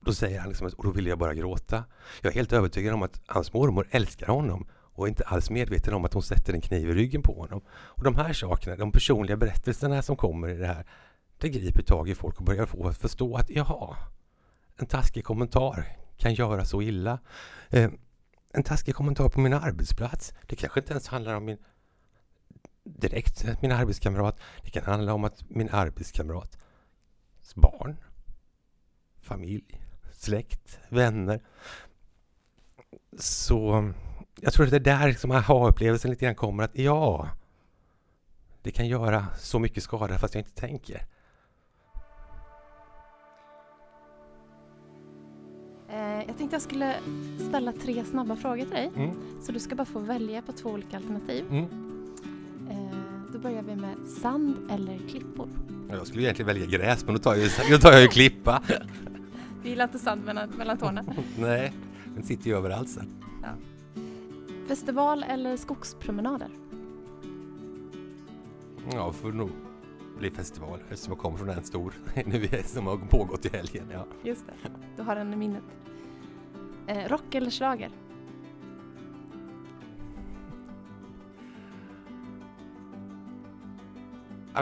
då 0.00 0.12
säger 0.12 0.40
han 0.40 0.48
liksom, 0.48 0.70
och 0.76 0.84
då 0.84 0.90
vill 0.90 1.06
jag 1.06 1.18
bara 1.18 1.34
gråta. 1.34 1.84
Jag 2.22 2.30
är 2.30 2.34
helt 2.34 2.52
övertygad 2.52 2.94
om 2.94 3.02
att 3.02 3.20
hans 3.26 3.52
mormor 3.52 3.88
älskar 3.90 4.26
honom 4.26 4.68
och 4.72 5.06
är 5.06 5.08
inte 5.08 5.24
alls 5.24 5.50
medveten 5.50 5.94
om 5.94 6.04
att 6.04 6.12
hon 6.12 6.22
sätter 6.22 6.54
en 6.54 6.60
kniv 6.60 6.90
i 6.90 6.92
ryggen 6.92 7.22
på 7.22 7.40
honom. 7.40 7.60
Och 7.68 8.04
de 8.04 8.14
här 8.14 8.32
sakerna, 8.32 8.76
de 8.76 8.92
personliga 8.92 9.36
berättelserna 9.36 10.02
som 10.02 10.16
kommer 10.16 10.48
i 10.48 10.56
det 10.56 10.66
här, 10.66 10.86
det 11.38 11.48
griper 11.48 11.82
tag 11.82 12.08
i 12.08 12.14
folk 12.14 12.38
och 12.38 12.44
börjar 12.44 12.66
få 12.66 12.92
förstå 12.92 13.36
att 13.36 13.50
jaha, 13.50 13.96
en 14.76 14.86
taskig 14.86 15.24
kommentar 15.24 15.96
kan 16.16 16.34
göra 16.34 16.64
så 16.64 16.82
illa. 16.82 17.18
Eh, 17.70 17.90
en 18.52 18.62
taskig 18.62 18.94
kommentar 18.94 19.28
på 19.28 19.40
min 19.40 19.52
arbetsplats. 19.52 20.34
Det 20.46 20.56
kanske 20.56 20.80
inte 20.80 20.92
ens 20.92 21.08
handlar 21.08 21.34
om 21.34 21.44
min 21.44 21.58
direkt 22.84 23.44
eh, 23.44 23.56
min 23.62 23.72
arbetskamrat. 23.72 24.40
Det 24.62 24.70
kan 24.70 24.84
handla 24.84 25.14
om 25.14 25.24
att 25.24 25.50
min 25.50 25.68
arbetskamrats 25.70 26.58
barn, 27.56 27.96
familj, 29.20 29.80
släkt, 30.12 30.78
vänner. 30.88 31.40
Så 33.18 33.92
jag 34.40 34.52
tror 34.52 34.64
att 34.64 34.70
det 34.70 34.76
är 34.76 34.80
där 34.80 35.12
som 35.12 35.30
aha-upplevelsen 35.30 36.10
lite 36.10 36.24
grann 36.24 36.34
kommer 36.34 36.64
att 36.64 36.78
ja, 36.78 37.28
det 38.62 38.70
kan 38.70 38.88
göra 38.88 39.26
så 39.38 39.58
mycket 39.58 39.82
skada 39.82 40.18
fast 40.18 40.34
jag 40.34 40.40
inte 40.40 40.60
tänker. 40.60 41.06
Jag 46.26 46.38
tänkte 46.38 46.54
jag 46.54 46.62
skulle 46.62 46.94
ställa 47.48 47.72
tre 47.72 48.04
snabba 48.04 48.36
frågor 48.36 48.64
till 48.64 48.70
dig. 48.70 48.90
Mm. 48.96 49.16
Så 49.42 49.52
du 49.52 49.58
ska 49.58 49.74
bara 49.74 49.84
få 49.84 49.98
välja 49.98 50.42
på 50.42 50.52
två 50.52 50.70
olika 50.70 50.96
alternativ. 50.96 51.44
Mm. 51.50 51.64
Eh, 52.70 52.96
då 53.32 53.38
börjar 53.38 53.62
vi 53.62 53.76
med 53.76 53.96
sand 54.22 54.70
eller 54.70 54.98
klippor. 55.08 55.48
Jag 55.90 56.06
skulle 56.06 56.22
egentligen 56.22 56.46
välja 56.46 56.66
gräs 56.66 57.04
men 57.04 57.14
då 57.14 57.20
tar 57.20 57.34
jag, 57.34 57.50
då 57.70 57.78
tar 57.78 57.92
jag 57.92 58.02
ju 58.02 58.08
klippa. 58.08 58.62
Du 59.62 59.70
gillar 59.70 59.84
inte 59.84 59.98
sand 59.98 60.24
mellan, 60.24 60.48
mellan 60.48 60.78
tårna? 60.78 61.04
Nej, 61.38 61.72
den 62.14 62.24
sitter 62.24 62.46
ju 62.46 62.56
överallt 62.56 62.88
sen. 62.88 63.24
Ja. 63.42 63.48
Festival 64.68 65.22
eller 65.28 65.56
skogspromenader? 65.56 66.48
Ja, 68.92 69.12
får 69.12 69.32
nog 69.32 69.50
bli 70.18 70.30
festival 70.30 70.80
eftersom 70.90 71.12
jag 71.12 71.18
kommer 71.18 71.38
från 71.38 71.50
en 71.50 71.64
stor 71.64 71.94
nu 72.26 72.48
som 72.64 72.86
har 72.86 72.96
pågått 72.96 73.46
i 73.46 73.48
helgen. 73.48 73.84
Ja. 73.92 74.06
Just 74.22 74.46
det, 74.46 74.70
du 74.96 75.02
har 75.02 75.16
den 75.16 75.32
i 75.32 75.36
minnet. 75.36 75.64
Eh, 76.86 77.08
rock 77.08 77.34
eller 77.34 77.50
slager? 77.50 77.90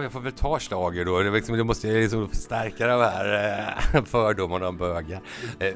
jag 0.02 0.12
får 0.12 0.20
väl 0.20 0.32
ta 0.32 0.58
slager 0.60 1.04
då. 1.04 1.22
Det, 1.22 1.30
liksom, 1.30 1.56
det 1.56 1.64
måste 1.64 1.92
liksom 1.92 2.28
förstärka 2.28 2.86
de 2.86 3.00
här 3.00 3.78
eh, 3.94 4.04
fördomarna 4.04 4.68
om 4.68 4.76
bögar. 4.76 5.22
Eh, 5.58 5.74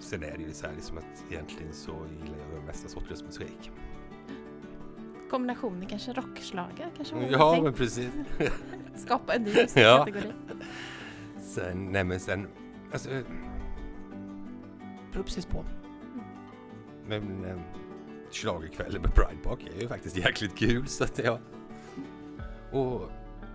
sen 0.00 0.22
är 0.22 0.36
det 0.36 0.42
ju 0.42 0.52
så 0.52 0.66
här 0.66 0.74
liksom 0.74 0.98
att 0.98 1.32
egentligen 1.32 1.72
så 1.72 1.90
gillar 1.90 2.38
jag 2.38 2.60
de 2.60 2.66
mesta 2.66 2.88
sorters 2.88 3.22
musik. 3.22 3.70
Kombinationen 5.30 5.86
kanske 5.86 6.12
rockslager 6.12 6.90
kanske? 6.96 7.16
Ja, 7.30 7.60
men 7.62 7.72
precis. 7.72 8.10
Skapa 8.96 9.34
en 9.34 9.42
ny 9.42 9.54
musikkategori. 9.54 10.32
Ja. 10.48 10.54
Sen, 11.42 11.92
nej 11.92 12.04
men 12.04 12.20
sen, 12.20 12.48
alltså, 12.92 13.08
beror 15.12 15.24
precis 15.24 15.46
på. 15.46 15.64
Men 17.06 17.44
eh, 17.44 17.56
schlagerkvällen 18.30 19.02
med 19.02 19.14
Pride 19.14 19.42
Park 19.42 19.66
är 19.76 19.80
ju 19.82 19.88
faktiskt 19.88 20.16
jäkligt 20.16 20.58
kul 20.58 20.86
så 20.86 21.04
att 21.04 21.18
ja. 21.18 21.38
Och 22.72 23.10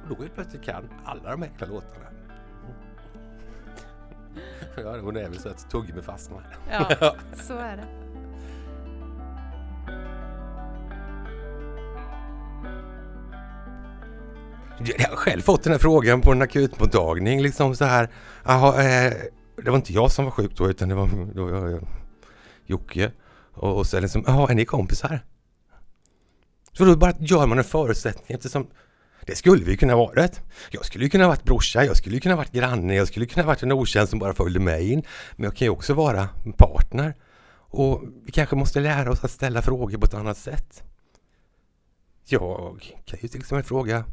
då 0.09 0.15
helt 0.19 0.35
plötsligt 0.35 0.63
kan 0.63 0.89
alla 1.05 1.31
de 1.31 1.43
enkla 1.43 1.67
låtarna. 1.67 2.05
Ja, 4.77 4.97
hon 4.99 5.17
är 5.17 5.29
väl 5.29 5.39
så 5.39 5.49
att 5.49 5.69
tuggummi 5.69 6.01
fastnar. 6.01 6.57
Ja, 6.71 7.15
så 7.35 7.53
är 7.53 7.77
det. 7.77 8.02
Jag 14.85 15.09
har 15.09 15.15
själv 15.15 15.41
fått 15.41 15.63
den 15.63 15.71
här 15.71 15.79
frågan 15.79 16.21
på 16.21 16.31
en 16.31 16.41
akutmottagning. 16.41 17.41
Liksom 17.41 17.75
så 17.75 17.85
här. 17.85 18.09
Aha, 18.43 18.81
eh, 18.81 19.13
det 19.55 19.69
var 19.69 19.75
inte 19.75 19.93
jag 19.93 20.11
som 20.11 20.25
var 20.25 20.31
sjuk 20.31 20.51
då, 20.55 20.69
utan 20.69 20.89
det 20.89 20.95
var, 20.95 21.07
det 21.33 21.41
var 21.41 21.69
jag, 21.69 21.87
Jocke. 22.65 23.11
Och, 23.53 23.77
och 23.77 23.87
så 23.87 23.99
liksom, 23.99 24.23
jaha, 24.27 24.51
är 24.51 24.55
ni 24.55 24.65
kompisar? 24.65 25.19
Så 26.77 26.85
då 26.85 26.95
bara 26.95 27.13
gör 27.19 27.47
man 27.47 27.57
en 27.57 27.63
förutsättning 27.63 28.35
eftersom 28.35 28.67
det 29.25 29.35
skulle 29.35 29.63
vi 29.63 29.77
kunna 29.77 29.95
varit. 29.95 30.41
Jag 30.71 30.85
skulle 30.85 31.09
kunna 31.09 31.27
varit 31.27 31.43
brorsa, 31.43 31.85
jag 31.85 31.97
skulle 31.97 32.19
kunna 32.19 32.35
varit 32.35 32.51
granne, 32.51 32.95
jag 32.95 33.07
skulle 33.07 33.25
kunna 33.25 33.45
varit 33.45 33.63
en 33.63 33.71
okänd 33.71 34.09
som 34.09 34.19
bara 34.19 34.33
följde 34.33 34.59
med 34.59 34.83
in. 34.83 35.03
Men 35.35 35.43
jag 35.43 35.55
kan 35.55 35.65
ju 35.65 35.69
också 35.69 35.93
vara 35.93 36.29
partner. 36.57 37.15
Och 37.75 38.03
vi 38.25 38.31
kanske 38.31 38.55
måste 38.55 38.79
lära 38.79 39.11
oss 39.11 39.23
att 39.23 39.31
ställa 39.31 39.61
frågor 39.61 39.97
på 39.97 40.05
ett 40.05 40.13
annat 40.13 40.37
sätt. 40.37 40.83
Jag 42.25 42.93
kan 43.05 43.19
ju 43.21 43.27
till 43.27 43.39
exempel 43.39 43.63
fråga, 43.63 44.05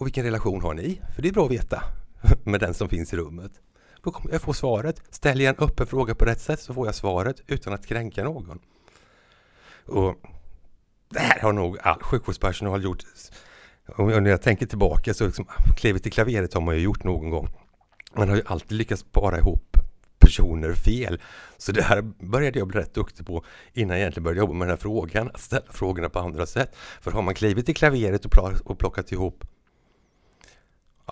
och 0.00 0.06
vilken 0.06 0.24
relation 0.24 0.62
har 0.62 0.74
ni? 0.74 1.00
För 1.14 1.22
det 1.22 1.28
är 1.28 1.32
bra 1.32 1.44
att 1.44 1.50
veta 1.50 1.82
med 2.44 2.60
den 2.60 2.74
som 2.74 2.88
finns 2.88 3.12
i 3.12 3.16
rummet. 3.16 3.52
Då 4.02 4.10
kommer 4.10 4.32
jag 4.32 4.42
få 4.42 4.52
svaret. 4.52 5.02
Ställer 5.10 5.44
jag 5.44 5.58
en 5.58 5.64
öppen 5.64 5.86
fråga 5.86 6.14
på 6.14 6.24
rätt 6.24 6.40
sätt 6.40 6.60
så 6.60 6.74
får 6.74 6.86
jag 6.86 6.94
svaret 6.94 7.40
utan 7.46 7.72
att 7.72 7.86
kränka 7.86 8.24
någon. 8.24 8.58
Och 9.86 10.14
det 11.10 11.18
här 11.18 11.40
har 11.40 11.52
nog 11.52 11.78
all 11.82 12.02
sjukvårdspersonal 12.02 12.84
gjort 12.84 13.04
och 13.86 14.22
när 14.22 14.30
jag 14.30 14.42
tänker 14.42 14.66
tillbaka 14.66 15.14
så 15.14 15.26
liksom, 15.26 15.46
klivet 15.76 16.06
i 16.06 16.10
klaveret 16.10 16.54
har 16.54 16.60
man 16.60 16.74
ju 16.74 16.80
gjort 16.80 17.04
någon 17.04 17.30
gång. 17.30 17.48
Man 18.14 18.28
har 18.28 18.36
ju 18.36 18.42
alltid 18.46 18.78
lyckats 18.78 19.04
para 19.12 19.38
ihop 19.38 19.76
personer 20.18 20.72
fel. 20.72 21.20
Så 21.58 21.72
det 21.72 21.82
här 21.82 22.02
började 22.02 22.58
jag 22.58 22.68
bli 22.68 22.80
rätt 22.80 22.94
duktig 22.94 23.26
på 23.26 23.44
innan 23.72 23.96
jag 23.96 24.00
egentligen 24.00 24.24
började 24.24 24.40
jobba 24.40 24.52
med 24.52 24.68
den 24.68 24.70
här 24.70 24.82
frågan. 24.82 25.30
Att 25.34 25.40
ställa 25.40 25.72
frågorna 25.72 26.08
på 26.08 26.18
andra 26.18 26.46
sätt. 26.46 26.76
För 27.00 27.10
har 27.10 27.22
man 27.22 27.34
klivit 27.34 27.68
i 27.68 27.74
klaveret 27.74 28.24
och 28.64 28.78
plockat 28.78 29.12
ihop 29.12 29.44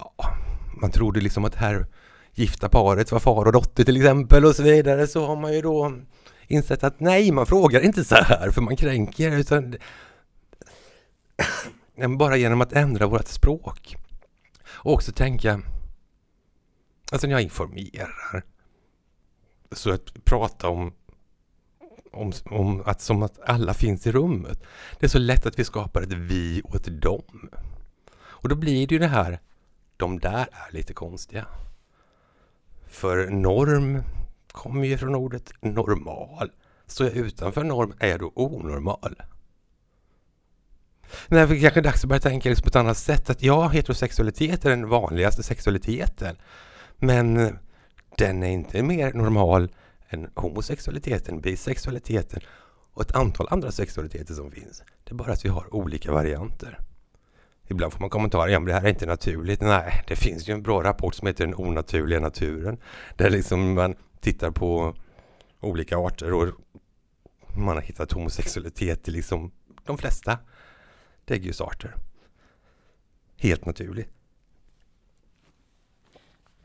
ja, 0.01 0.35
man 0.81 0.91
trodde 0.91 1.21
liksom 1.21 1.45
att 1.45 1.53
det 1.53 1.59
här 1.59 1.87
gifta 2.35 2.69
paret 2.69 3.13
var 3.13 3.19
far 3.19 3.45
och 3.45 3.53
dotter 3.53 3.85
till 3.85 3.97
exempel 3.97 4.45
och 4.45 4.57
så 4.57 4.63
vidare 4.63 5.07
så 5.07 5.27
har 5.27 5.37
man 5.37 5.53
ju 5.53 5.63
då 5.63 5.93
insett 6.47 6.85
att 6.85 7.01
nej, 7.01 7.33
man 7.33 7.47
frågar 7.47 7.81
inte 7.81 8.05
så 8.05 8.15
här 8.15 8.51
för 8.51 8.61
man 8.61 8.77
kränker 8.77 9.31
utan 9.31 9.77
bara 12.19 12.37
genom 12.37 12.61
att 12.61 12.73
ändra 12.73 13.07
vårt 13.07 13.29
språk. 13.29 13.97
Och 14.69 14.93
också 14.93 15.13
tänka, 15.13 15.63
alltså 17.13 17.27
när 17.27 17.35
jag 17.35 17.43
informerar, 17.43 18.45
så 19.73 19.93
att 19.93 20.25
prata 20.25 20.69
om, 20.69 20.93
om, 22.13 22.33
om 22.45 22.83
att 22.87 23.01
som 23.01 23.23
att 23.23 23.41
alla 23.41 23.75
finns 23.75 24.07
i 24.07 24.13
rummet. 24.13 24.63
Det 24.99 25.07
är 25.07 25.11
så 25.11 25.19
lätt 25.19 25.47
att 25.47 25.59
vi 25.59 25.65
skapar 25.65 26.03
ett 26.03 26.13
vi 26.13 26.63
och 26.65 26.75
ett 26.75 27.03
dom. 27.03 27.51
Och 28.21 28.49
då 28.49 28.55
blir 28.55 28.87
det 28.87 28.95
ju 28.95 28.99
det 28.99 29.07
här, 29.07 29.41
de 29.99 30.19
där 30.19 30.49
är 30.53 30.73
lite 30.73 30.93
konstiga. 30.93 31.47
För 32.87 33.31
norm 33.31 34.03
kommer 34.53 34.87
ju 34.87 34.99
från 34.99 35.15
ordet 35.15 35.53
normal. 35.61 36.51
Står 36.87 37.07
jag 37.07 37.17
utanför 37.17 37.65
norm 37.65 37.95
är 37.99 38.09
jag 38.09 38.21
då 38.21 38.33
onormal. 38.35 39.23
Nej, 41.29 41.47
det 41.47 41.61
kanske 41.61 41.81
är 41.81 41.85
dags 41.85 42.05
att 42.05 42.09
börja 42.09 42.21
tänka 42.21 42.55
på 42.55 42.69
ett 42.69 42.77
annat 42.77 42.99
sätt. 42.99 43.31
Att 43.31 43.43
ja, 43.43 43.69
heterosexualitet 43.69 44.65
är 44.65 44.71
den 44.71 44.89
vanligaste 44.89 45.43
sexualiteten. 45.43 46.37
Men 46.97 47.59
den 48.17 48.43
är 48.43 48.51
inte 48.51 48.83
mer 48.83 49.13
normal 49.13 49.69
än 50.09 50.31
homosexualiteten, 50.35 51.41
bisexualiteten 51.41 52.41
och 52.93 53.03
ett 53.03 53.15
antal 53.15 53.47
andra 53.51 53.73
sexualiteter 53.73 54.35
som 54.35 54.51
finns. 54.51 54.83
Det 55.05 55.11
är 55.11 55.15
bara 55.15 55.33
att 55.33 55.45
vi 55.45 55.49
har 55.49 55.75
olika 55.75 56.13
varianter. 56.13 56.79
Ibland 57.69 57.93
får 57.93 58.01
man 58.01 58.11
kommentarer, 58.11 58.53
ja 58.53 58.61
men 58.61 58.67
det 58.67 58.73
här 58.73 58.85
är 58.85 58.89
inte 58.89 59.07
naturligt. 59.07 59.61
Nej, 59.61 60.05
det 60.07 60.17
finns 60.17 60.49
ju 60.49 60.53
en 60.55 60.63
bra 60.63 60.83
rapport 60.83 61.15
som 61.15 61.27
heter 61.27 61.47
Den 61.47 61.55
onaturliga 61.55 62.21
naturen. 62.21 62.79
Där 63.17 63.31
liksom 63.31 63.75
man 63.75 63.95
tittar 64.21 64.51
på 64.51 64.95
olika 65.61 65.99
arter 65.99 66.33
och 66.33 66.49
man 67.57 67.77
har 67.77 67.83
hittat 67.83 68.13
homosexualitet 68.13 69.09
i 69.09 69.11
liksom 69.11 69.51
de 69.85 69.99
flesta 69.99 70.39
däggdjursarter. 71.25 71.95
Helt 73.37 73.67
naturligt. 73.67 74.09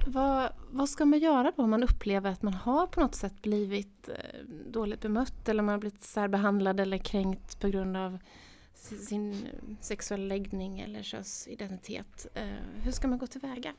Vad, 0.06 0.50
vad 0.72 0.90
ska 0.90 1.06
man 1.06 1.20
göra 1.20 1.52
då 1.56 1.64
om 1.64 1.70
man 1.70 1.84
upplever 1.84 2.32
att 2.32 2.42
man 2.42 2.54
har 2.54 2.88
på 2.88 3.00
något 3.00 3.16
sätt 3.16 3.42
blivit 3.42 4.10
eh, 4.10 4.46
dåligt 4.68 5.02
bemött 5.02 5.50
eller 5.50 5.64
man 5.64 5.74
har 5.74 5.80
blivit 5.80 6.04
särbehandlad 6.04 6.80
eller 6.80 6.98
kränkt 6.98 7.60
på 7.60 7.68
grund 7.68 7.98
av 7.98 8.20
sin 8.84 9.48
sexuella 9.82 10.26
läggning 10.26 10.80
eller 10.80 11.04
könsidentitet. 11.04 12.28
Eh, 12.34 12.44
hur 12.84 12.92
ska 12.92 13.08
man 13.08 13.18
gå 13.18 13.28
tillväga? 13.28 13.74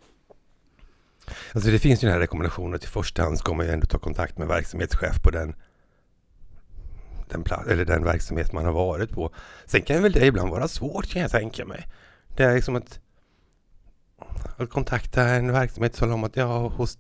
Alltså 1.53 1.71
det 1.71 1.79
finns 1.79 2.03
ju 2.03 2.07
den 2.07 2.13
här 2.13 2.21
rekommendationen 2.21 2.75
att 2.75 2.85
i 2.85 2.87
första 2.87 3.23
hand 3.23 3.39
ska 3.39 3.55
man 3.55 3.67
ju 3.67 3.73
ändå 3.73 3.87
ta 3.87 3.99
kontakt 3.99 4.39
med 4.39 4.49
verksamhetschef 4.49 5.23
på 5.23 5.31
den 5.31 5.55
den, 7.29 7.45
eller 7.71 7.85
den 7.85 8.05
verksamhet 8.05 8.53
man 8.53 8.65
har 8.65 8.73
varit 8.73 9.11
på. 9.11 9.31
Sen 9.67 9.83
kan 9.83 10.03
väl 10.03 10.13
det 10.13 10.27
ibland 10.27 10.51
vara 10.51 10.69
svårt 10.69 11.07
kan 11.07 11.23
jag 11.23 11.31
tänka 11.31 11.65
mig. 11.65 11.87
Det 12.37 12.45
är 12.45 12.55
liksom 12.55 12.77
att, 12.77 13.01
att 14.57 14.71
kontakta 14.71 15.23
en 15.23 15.53
verksamhet 15.53 15.93
och 15.93 15.99
tala 15.99 16.15
om 16.15 16.25
att 16.25 16.37
ja, 16.37 16.69
hos, 16.69 16.99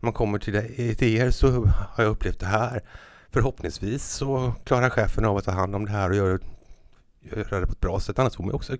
man 0.00 0.12
kommer 0.12 0.38
till, 0.38 0.52
det, 0.52 0.94
till 0.94 1.16
er 1.16 1.30
så 1.30 1.64
har 1.66 2.04
jag 2.04 2.10
upplevt 2.10 2.40
det 2.40 2.46
här. 2.46 2.82
Förhoppningsvis 3.30 4.04
så 4.04 4.54
klarar 4.64 4.90
chefen 4.90 5.24
av 5.24 5.36
att 5.36 5.44
ta 5.44 5.50
hand 5.50 5.74
om 5.74 5.84
det 5.84 5.90
här 5.90 6.10
och 6.10 6.16
göra, 6.16 6.38
göra 7.22 7.60
det 7.60 7.66
på 7.66 7.72
ett 7.72 7.80
bra 7.80 8.00
sätt. 8.00 8.18
Annars, 8.18 8.36
får 8.36 8.44
man 8.44 8.54
också, 8.54 8.76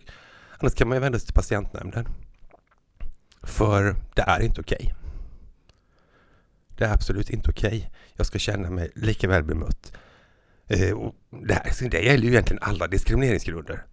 annars 0.58 0.74
kan 0.74 0.88
man 0.88 0.96
ju 0.96 1.00
vända 1.00 1.18
sig 1.18 1.26
till 1.26 1.34
patientnämnden. 1.34 2.08
För 3.42 3.96
det 4.14 4.22
är 4.22 4.40
inte 4.40 4.60
okej. 4.60 4.78
Okay. 4.82 4.94
Det 6.76 6.84
är 6.84 6.92
absolut 6.92 7.30
inte 7.30 7.50
okej. 7.50 7.68
Okay. 7.68 7.90
Jag 8.16 8.26
ska 8.26 8.38
känna 8.38 8.70
mig 8.70 8.90
lika 8.94 9.28
väl 9.28 9.44
bemött. 9.44 9.92
Eh, 10.66 10.92
och 10.92 11.14
det, 11.30 11.54
här, 11.54 11.88
det 11.88 12.00
gäller 12.00 12.24
ju 12.24 12.30
egentligen 12.30 12.62
alla 12.62 12.86
diskrimineringsgrunder. 12.86 13.84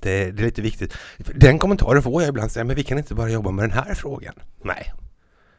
Det, 0.00 0.30
det, 0.30 0.42
är 0.42 0.44
lite 0.44 0.62
viktigt. 0.62 0.94
Den 1.34 1.58
kommentaren 1.58 2.02
får 2.02 2.22
jag 2.22 2.28
ibland 2.28 2.50
säga, 2.50 2.64
men 2.64 2.76
vi 2.76 2.84
kan 2.84 2.98
inte 2.98 3.14
bara 3.14 3.30
jobba 3.30 3.50
med 3.50 3.62
den 3.62 3.78
här 3.78 3.94
frågan. 3.94 4.34
Nej, 4.62 4.92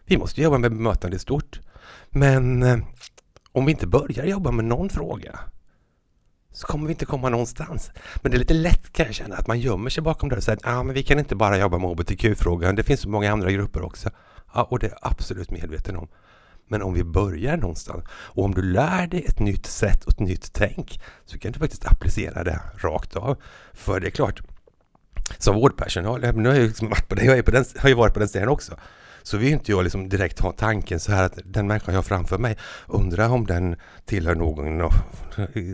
vi 0.06 0.18
måste 0.18 0.42
jobba 0.42 0.58
med 0.58 0.72
bemötande 0.72 1.16
i 1.16 1.20
stort. 1.20 1.60
Men 2.10 2.64
eh, 2.64 2.78
om 3.52 3.66
vi 3.66 3.72
inte 3.72 3.88
börjar 3.88 4.26
jobba 4.26 4.52
med 4.52 4.66
någon 4.66 4.90
fråga 4.90 5.40
så 6.56 6.68
kommer 6.68 6.88
vi 6.88 6.92
inte 6.92 7.06
komma 7.06 7.30
någonstans. 7.30 7.92
Men 8.22 8.32
det 8.32 8.38
är 8.38 8.40
lite 8.40 8.54
lätt 8.54 8.94
kan 8.94 9.06
jag 9.06 9.16
känna 9.16 9.36
att 9.36 9.48
man 9.48 9.60
gömmer 9.60 9.90
sig 9.90 10.04
bakom 10.04 10.30
det 10.30 10.36
och 10.36 10.44
säger 10.44 10.58
att 10.58 10.68
ah, 10.68 10.84
men 10.84 10.96
vi 10.96 11.04
kan 11.04 11.20
inte 11.20 11.36
bara 11.36 11.58
jobba 11.58 11.78
med 11.78 11.90
hbtq-frågan, 11.90 12.76
det 12.76 12.84
finns 12.84 13.02
så 13.02 13.10
många 13.10 13.32
andra 13.32 13.52
grupper 13.52 13.82
också. 13.82 14.10
Ja, 14.54 14.64
och 14.64 14.80
det 14.80 14.86
är 14.86 14.90
jag 14.90 15.00
absolut 15.02 15.52
medveten 15.52 15.96
om. 15.96 16.08
Men 16.68 16.82
om 16.82 16.94
vi 16.94 17.04
börjar 17.04 17.58
någonstans 17.58 18.06
och 18.12 18.44
om 18.44 18.54
du 18.54 18.62
lär 18.62 19.08
dig 19.08 19.26
ett 19.28 19.40
nytt 19.40 19.66
sätt 19.66 20.04
och 20.04 20.12
ett 20.12 20.20
nytt 20.20 20.54
tänk 20.54 21.02
så 21.26 21.40
kan 21.40 21.52
du 21.52 21.60
faktiskt 21.60 21.86
applicera 21.86 22.44
det 22.44 22.60
rakt 22.78 23.16
av. 23.16 23.38
För 23.74 24.00
det 24.00 24.08
är 24.08 24.12
klart, 24.12 24.42
som 25.38 25.56
vårdpersonal, 25.56 26.22
nu 26.22 26.50
har 26.50 26.56
jag, 26.56 26.68
liksom 26.68 26.90
varit 26.90 27.08
på 27.08 27.16
den, 27.16 27.26
jag, 27.26 27.38
är 27.38 27.42
på 27.42 27.52
den, 27.52 27.66
har 27.78 27.90
ju 27.90 27.96
varit 27.96 28.14
på 28.14 28.20
den 28.20 28.30
sidan 28.30 28.48
också, 28.48 28.76
så 29.26 29.38
vill 29.38 29.54
inte 29.54 29.72
jag 29.72 29.84
liksom 29.84 30.10
direkt 30.10 30.40
ha 30.40 30.52
tanken 30.52 31.00
så 31.00 31.12
här 31.12 31.24
att 31.24 31.40
den 31.46 31.68
människan 31.68 31.94
jag 31.94 31.98
har 31.98 32.04
framför 32.04 32.38
mig, 32.38 32.58
undrar 32.88 33.30
om 33.30 33.46
den 33.46 33.76
tillhör 34.06 34.36
någon 34.36 34.82
av, 34.82 34.94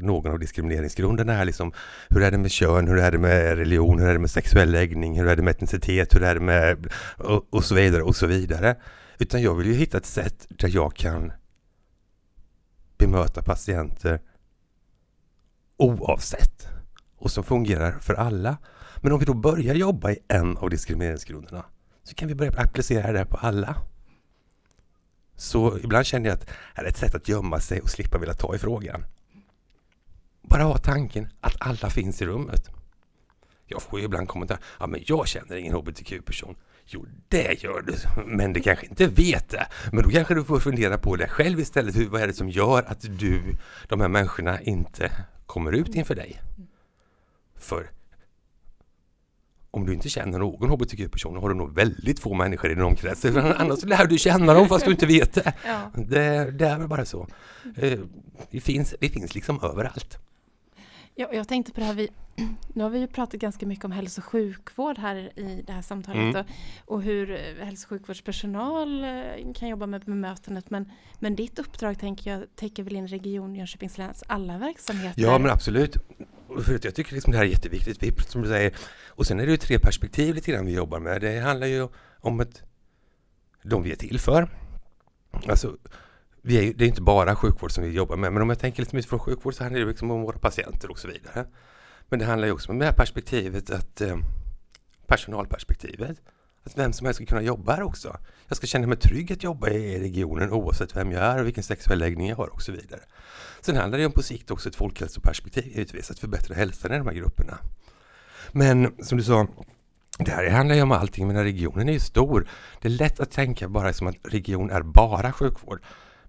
någon 0.01 0.31
av 0.31 0.39
diskrimineringsgrunderna. 0.39 1.33
Här 1.33 1.45
liksom, 1.45 1.73
hur 2.09 2.23
är 2.23 2.31
det 2.31 2.37
med 2.37 2.51
kön, 2.51 2.87
hur 2.87 2.99
är 2.99 3.11
det 3.11 3.17
med 3.17 3.57
religion, 3.57 3.99
hur 3.99 4.07
är 4.07 4.13
det 4.13 4.19
med 4.19 4.31
sexuell 4.31 4.71
läggning, 4.71 5.19
hur 5.19 5.27
är 5.27 5.35
det 5.35 5.41
med 5.41 5.51
etnicitet, 5.51 6.15
hur 6.15 6.23
är 6.23 6.33
det 6.33 6.41
med 6.41 6.87
och, 7.17 7.53
och 7.53 7.63
så 7.63 7.75
vidare 7.75 8.03
och 8.03 8.15
så 8.15 8.27
vidare. 8.27 8.75
Utan 9.19 9.41
jag 9.41 9.55
vill 9.55 9.67
ju 9.67 9.73
hitta 9.73 9.97
ett 9.97 10.05
sätt 10.05 10.47
där 10.49 10.69
jag 10.69 10.95
kan 10.95 11.31
bemöta 12.97 13.41
patienter 13.41 14.21
oavsett 15.77 16.67
och 17.17 17.31
som 17.31 17.43
fungerar 17.43 17.91
för 17.91 18.13
alla. 18.13 18.57
Men 18.97 19.11
om 19.11 19.19
vi 19.19 19.25
då 19.25 19.33
börjar 19.33 19.75
jobba 19.75 20.11
i 20.11 20.17
en 20.27 20.57
av 20.57 20.69
diskrimineringsgrunderna 20.69 21.65
så 22.03 22.15
kan 22.15 22.27
vi 22.27 22.35
börja 22.35 22.51
applicera 22.61 23.11
det 23.11 23.17
här 23.17 23.25
på 23.25 23.37
alla. 23.37 23.75
Så 25.35 25.79
ibland 25.79 26.05
känner 26.05 26.29
jag 26.29 26.33
att 26.33 26.47
det 26.47 26.81
är 26.81 26.85
ett 26.85 26.97
sätt 26.97 27.15
att 27.15 27.27
gömma 27.27 27.59
sig 27.59 27.81
och 27.81 27.89
slippa 27.89 28.17
vilja 28.17 28.33
ta 28.33 28.55
i 28.55 28.57
frågan. 28.57 29.05
Bara 30.41 30.63
ha 30.63 30.77
tanken 30.77 31.29
att 31.41 31.55
alla 31.59 31.89
finns 31.89 32.21
i 32.21 32.25
rummet. 32.25 32.69
Jag 33.65 33.81
får 33.81 33.99
ju 33.99 34.05
ibland 34.05 34.27
kommentarer. 34.27 34.61
Ja, 34.79 34.87
men 34.87 35.03
jag 35.05 35.27
känner 35.27 35.55
ingen 35.55 35.73
hbtq-person. 35.73 36.55
Jo, 36.85 37.05
det 37.27 37.63
gör 37.63 37.81
du, 37.81 37.95
men 38.25 38.53
du 38.53 38.61
kanske 38.61 38.85
inte 38.85 39.07
vet 39.07 39.49
det. 39.49 39.67
Men 39.91 40.03
då 40.03 40.09
kanske 40.09 40.33
du 40.33 40.43
får 40.43 40.59
fundera 40.59 40.97
på 40.97 41.15
det 41.15 41.27
själv 41.27 41.59
istället. 41.59 41.95
Hur, 41.95 42.09
vad 42.09 42.21
är 42.21 42.27
det 42.27 42.33
som 42.33 42.49
gör 42.49 42.83
att 42.83 43.01
du, 43.01 43.41
de 43.87 44.01
här 44.01 44.07
människorna 44.07 44.61
inte 44.61 45.11
kommer 45.45 45.71
ut 45.71 45.95
inför 45.95 46.15
dig? 46.15 46.41
För 47.55 47.91
om 49.71 49.85
du 49.85 49.93
inte 49.93 50.09
känner 50.09 50.39
någon 50.39 50.69
hbtq-person 50.69 51.37
har 51.37 51.49
du 51.49 51.55
nog 51.55 51.75
väldigt 51.75 52.19
få 52.19 52.33
människor 52.33 52.71
i 52.71 52.75
din 52.75 52.83
omkrets. 52.83 53.25
Annars 53.57 53.83
lär 53.83 54.05
du 54.05 54.17
känna 54.17 54.53
dem 54.53 54.67
fast 54.67 54.85
du 54.85 54.91
inte 54.91 55.05
vet 55.05 55.33
det. 55.33 55.53
Ja. 55.65 55.91
Det, 55.95 56.51
det 56.51 56.67
är 56.67 56.77
väl 56.77 56.87
bara 56.87 57.05
så. 57.05 57.27
Eh, 57.77 57.99
det 58.51 58.61
finns, 58.61 58.95
det 58.99 59.09
finns 59.09 59.35
liksom 59.35 59.59
överallt. 59.63 60.17
Ja, 61.15 61.29
jag 61.33 61.47
tänkte 61.47 61.71
på 61.71 61.79
det 61.79 61.85
här, 61.85 61.93
vi, 61.93 62.09
nu 62.73 62.83
har 62.83 62.89
vi 62.89 62.99
ju 62.99 63.07
pratat 63.07 63.39
ganska 63.39 63.65
mycket 63.65 63.85
om 63.85 63.91
hälso 63.91 64.21
och 64.21 64.25
sjukvård 64.25 64.97
här 64.97 65.39
i 65.39 65.63
det 65.67 65.73
här 65.73 65.81
samtalet 65.81 66.35
mm. 66.35 66.35
och, 66.35 66.45
och, 66.95 67.01
hur 67.01 67.31
eh, 67.31 67.65
hälso 67.65 67.85
och 67.85 67.89
sjukvårdspersonal 67.89 69.03
eh, 69.03 69.53
kan 69.55 69.69
jobba 69.69 69.85
med 69.85 70.01
bemötandet. 70.01 70.69
Men, 70.69 70.91
men 71.19 71.35
ditt 71.35 71.59
uppdrag 71.59 71.99
tänker 71.99 72.31
jag 72.31 72.55
täcker 72.55 72.83
väl 72.83 72.95
in 72.95 73.07
Region 73.07 73.55
Jönköpings 73.55 73.97
läns 73.97 74.23
alla 74.27 74.57
verksamheter? 74.57 75.21
Ja, 75.21 75.37
men 75.37 75.51
absolut. 75.51 75.97
För 76.65 76.79
jag 76.83 76.95
tycker 76.95 77.13
liksom 77.13 77.31
det 77.31 77.37
här 77.37 77.45
är 77.45 77.49
jätteviktigt. 77.49 78.03
Vi, 78.03 78.11
som 78.27 78.41
du 78.41 78.47
säger, 78.47 78.75
och 79.07 79.25
sen 79.25 79.39
är 79.39 79.45
det 79.45 79.51
ju 79.51 79.57
tre 79.57 79.79
perspektiv 79.79 80.35
lite 80.35 80.51
grann 80.51 80.65
vi 80.65 80.73
jobbar 80.73 80.99
med. 80.99 81.21
Det 81.21 81.39
handlar 81.39 81.67
ju 81.67 81.87
om 82.19 82.39
ett, 82.39 82.63
de 83.63 83.83
vi 83.83 83.91
är 83.91 83.95
till 83.95 84.19
för. 84.19 84.49
Alltså, 85.47 85.77
vi 86.41 86.57
är, 86.69 86.73
det 86.73 86.85
är 86.85 86.87
inte 86.87 87.01
bara 87.01 87.35
sjukvård 87.35 87.71
som 87.71 87.83
vi 87.83 87.89
jobbar 87.89 88.15
med, 88.15 88.33
men 88.33 88.41
om 88.41 88.49
jag 88.49 88.59
tänker 88.59 88.81
lite 88.81 88.95
mer 88.95 89.03
från 89.03 89.19
sjukvård 89.19 89.53
så 89.53 89.63
handlar 89.63 89.79
det 89.81 89.87
liksom 89.87 90.11
om 90.11 90.21
våra 90.21 90.39
patienter 90.39 90.91
och 90.91 90.99
så 90.99 91.07
vidare. 91.07 91.45
Men 92.09 92.19
det 92.19 92.25
handlar 92.25 92.47
ju 92.47 92.53
också 92.53 92.71
om 92.71 92.79
det 92.79 92.85
här 92.85 92.93
perspektivet, 92.93 93.69
att 93.69 94.01
eh, 94.01 94.17
personalperspektivet. 95.07 96.17
Att 96.63 96.77
vem 96.77 96.93
som 96.93 97.05
helst 97.05 97.17
ska 97.17 97.25
kunna 97.25 97.41
jobba 97.41 97.75
här 97.75 97.83
också. 97.83 98.17
Jag 98.47 98.57
ska 98.57 98.67
känna 98.67 98.87
mig 98.87 98.97
trygg 98.97 99.33
att 99.33 99.43
jobba 99.43 99.69
i 99.69 99.99
regionen 99.99 100.51
oavsett 100.51 100.95
vem 100.95 101.11
jag 101.11 101.23
är 101.23 101.39
och 101.39 101.45
vilken 101.45 101.63
sexuell 101.63 101.99
läggning 101.99 102.29
jag 102.29 102.35
har 102.35 102.47
och 102.47 102.61
så 102.61 102.71
vidare. 102.71 103.01
Sen 103.61 103.75
handlar 103.75 103.99
det 103.99 104.05
om 104.05 104.11
på 104.11 104.23
sikt 104.23 104.51
också 104.51 104.69
ett 104.69 104.75
folkhälsoperspektiv 104.75 105.67
givetvis, 105.67 106.11
att 106.11 106.19
förbättra 106.19 106.55
hälsan 106.55 106.93
i 106.93 106.97
de 106.97 107.07
här 107.07 107.13
grupperna. 107.13 107.57
Men 108.51 109.03
som 109.03 109.17
du 109.17 109.23
sa, 109.23 109.47
det 110.17 110.31
här 110.31 110.49
handlar 110.49 110.75
ju 110.75 110.81
om 110.81 110.91
allting, 110.91 111.27
men 111.27 111.43
regionen 111.43 111.89
är 111.89 111.93
ju 111.93 111.99
stor. 111.99 112.47
Det 112.81 112.87
är 112.87 112.89
lätt 112.89 113.19
att 113.19 113.31
tänka 113.31 113.69
bara 113.69 113.93
som 113.93 114.07
att 114.07 114.15
region 114.23 114.69
är 114.69 114.81
bara 114.81 115.31
sjukvård. 115.31 115.81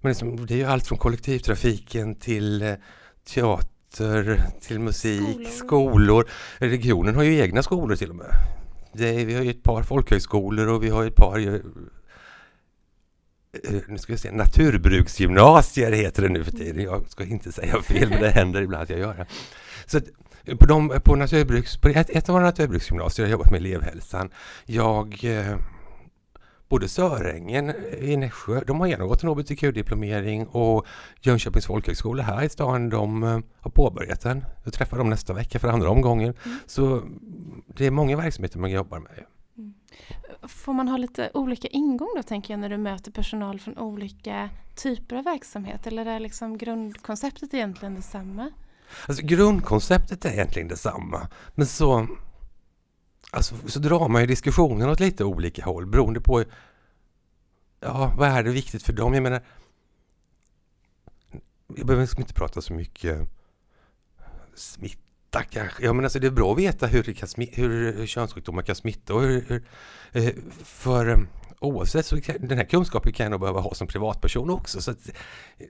Men 0.03 0.11
liksom, 0.11 0.47
det 0.47 0.55
är 0.55 0.59
ju 0.59 0.65
allt 0.65 0.87
från 0.87 0.99
kollektivtrafiken 0.99 2.15
till 2.15 2.63
eh, 2.63 2.75
teater, 3.35 4.43
till 4.61 4.81
musik, 4.81 5.23
skolor. 5.23 5.51
skolor. 5.51 6.29
Regionen 6.59 7.15
har 7.15 7.23
ju 7.23 7.39
egna 7.39 7.63
skolor 7.63 7.97
till 7.97 8.11
och 8.11 8.17
med. 8.17 8.33
Är, 8.95 9.25
vi 9.25 9.35
har 9.35 9.43
ju 9.43 9.51
ett 9.51 9.63
par 9.63 9.83
folkhögskolor 9.83 10.69
och 10.69 10.85
vi 10.85 10.89
har 10.89 11.07
ett 11.07 11.17
par 11.17 11.39
eh, 11.39 11.55
eh, 11.55 11.61
nu 13.89 13.99
ska 13.99 14.13
jag 14.13 14.21
säga, 14.21 14.35
naturbruksgymnasier 14.35 15.93
heter 15.93 16.23
det 16.23 16.29
nu 16.29 16.45
för 16.45 16.53
tiden. 16.53 16.83
Jag 16.83 17.11
ska 17.11 17.25
inte 17.25 17.53
säga 17.53 17.83
fel, 17.83 18.11
men 18.11 18.21
det 18.21 18.31
händer 18.31 18.63
ibland 18.63 18.83
att 18.83 18.91
jag 18.91 18.99
gör 18.99 19.15
det. 19.15 19.27
Så 19.87 20.01
på, 20.59 20.67
de, 20.67 21.01
på, 21.05 21.17
naturbruks, 21.17 21.77
på 21.77 21.89
ett, 21.89 22.11
ett 22.11 22.29
av 22.29 22.33
våra 22.33 22.45
naturbruksgymnasier 22.45 23.27
har 23.27 23.31
jag 23.31 23.33
jobbat 23.33 23.51
med 23.51 23.61
elevhälsan. 23.61 24.31
Jag 24.65 25.25
både 26.73 26.89
Sörängen 26.89 27.73
i 28.01 28.17
Nässjö, 28.17 28.61
de 28.67 28.81
har 28.81 28.87
genomgått 28.87 29.23
en 29.23 29.29
hbtq-diplomering 29.29 30.47
och 30.47 30.87
Jönköpings 31.21 31.67
folkhögskola 31.67 32.23
här 32.23 32.43
i 32.43 32.49
stan, 32.49 32.89
de 32.89 33.23
eh, 33.23 33.39
har 33.61 33.71
påbörjat 33.71 34.21
den. 34.21 34.45
Jag 34.65 34.73
träffar 34.73 34.99
dem 34.99 35.11
nästa 35.11 35.33
vecka 35.33 35.59
för 35.59 35.69
andra 35.69 35.91
omgången. 35.91 36.35
Mm. 36.45 36.59
Så 36.67 37.03
det 37.67 37.87
är 37.87 37.91
många 37.91 38.17
verksamheter 38.17 38.59
man 38.59 38.71
jobbar 38.71 38.99
med. 38.99 39.25
Mm. 39.57 39.75
Får 40.43 40.73
man 40.73 40.89
ha 40.89 40.97
lite 40.97 41.31
olika 41.35 41.69
ingång 41.69 42.09
då 42.17 42.23
tänker 42.23 42.55
jag 42.55 42.61
när 42.61 42.69
du 42.69 42.77
möter 42.77 43.11
personal 43.11 43.61
från 43.61 43.79
olika 43.79 44.51
typer 44.77 45.17
av 45.17 45.25
verksamhet 45.25 45.87
eller 45.87 46.07
är 46.07 46.21
liksom 46.21 46.59
grundkonceptet 46.59 47.55
egentligen 47.55 47.95
detsamma? 47.95 48.51
Alltså 49.07 49.27
grundkonceptet 49.27 50.25
är 50.25 50.33
egentligen 50.33 50.69
detsamma 50.69 51.29
men 51.55 51.67
så 51.67 52.07
Alltså, 53.35 53.55
så 53.67 53.79
drar 53.79 54.09
man 54.09 54.21
ju 54.21 54.27
diskussionen 54.27 54.89
åt 54.89 55.01
lite 55.01 55.25
olika 55.25 55.65
håll 55.65 55.87
beroende 55.87 56.21
på 56.21 56.45
ja, 57.81 58.15
vad 58.19 58.29
är 58.29 58.43
det 58.43 58.51
viktigt 58.51 58.83
för 58.83 58.93
dem? 58.93 59.15
Jag 59.15 59.23
menar, 59.23 59.43
jag 61.77 61.87
behöver 61.87 62.03
liksom 62.03 62.21
inte 62.21 62.35
prata 62.35 62.61
så 62.61 62.73
mycket 62.73 63.29
smitta 64.55 65.43
kanske. 65.51 65.85
Ja, 65.85 65.93
men 65.93 66.05
alltså 66.05 66.19
det 66.19 66.27
är 66.27 66.31
bra 66.31 66.53
att 66.53 66.59
veta 66.59 66.87
hur, 66.87 67.03
det 67.03 67.15
kan 67.15 67.29
hur 67.53 68.07
könssjukdomar 68.07 68.63
kan 68.63 68.75
smitta 68.75 69.15
och 69.15 69.23
hur, 69.23 69.45
hur 69.49 69.65
eh, 70.13 70.33
för 70.65 71.09
eh, 71.09 71.19
oavsett 71.61 72.07
så 72.07 72.21
kan, 72.21 72.37
den 72.41 72.59
här 72.59 72.65
kunskapen 72.65 73.13
kan 73.13 73.25
jag 73.25 73.31
nog 73.31 73.41
behöva 73.41 73.61
ha 73.61 73.75
som 73.75 73.87
privatperson 73.87 74.51
också. 74.51 74.81
Så 74.81 74.91
att, 74.91 75.11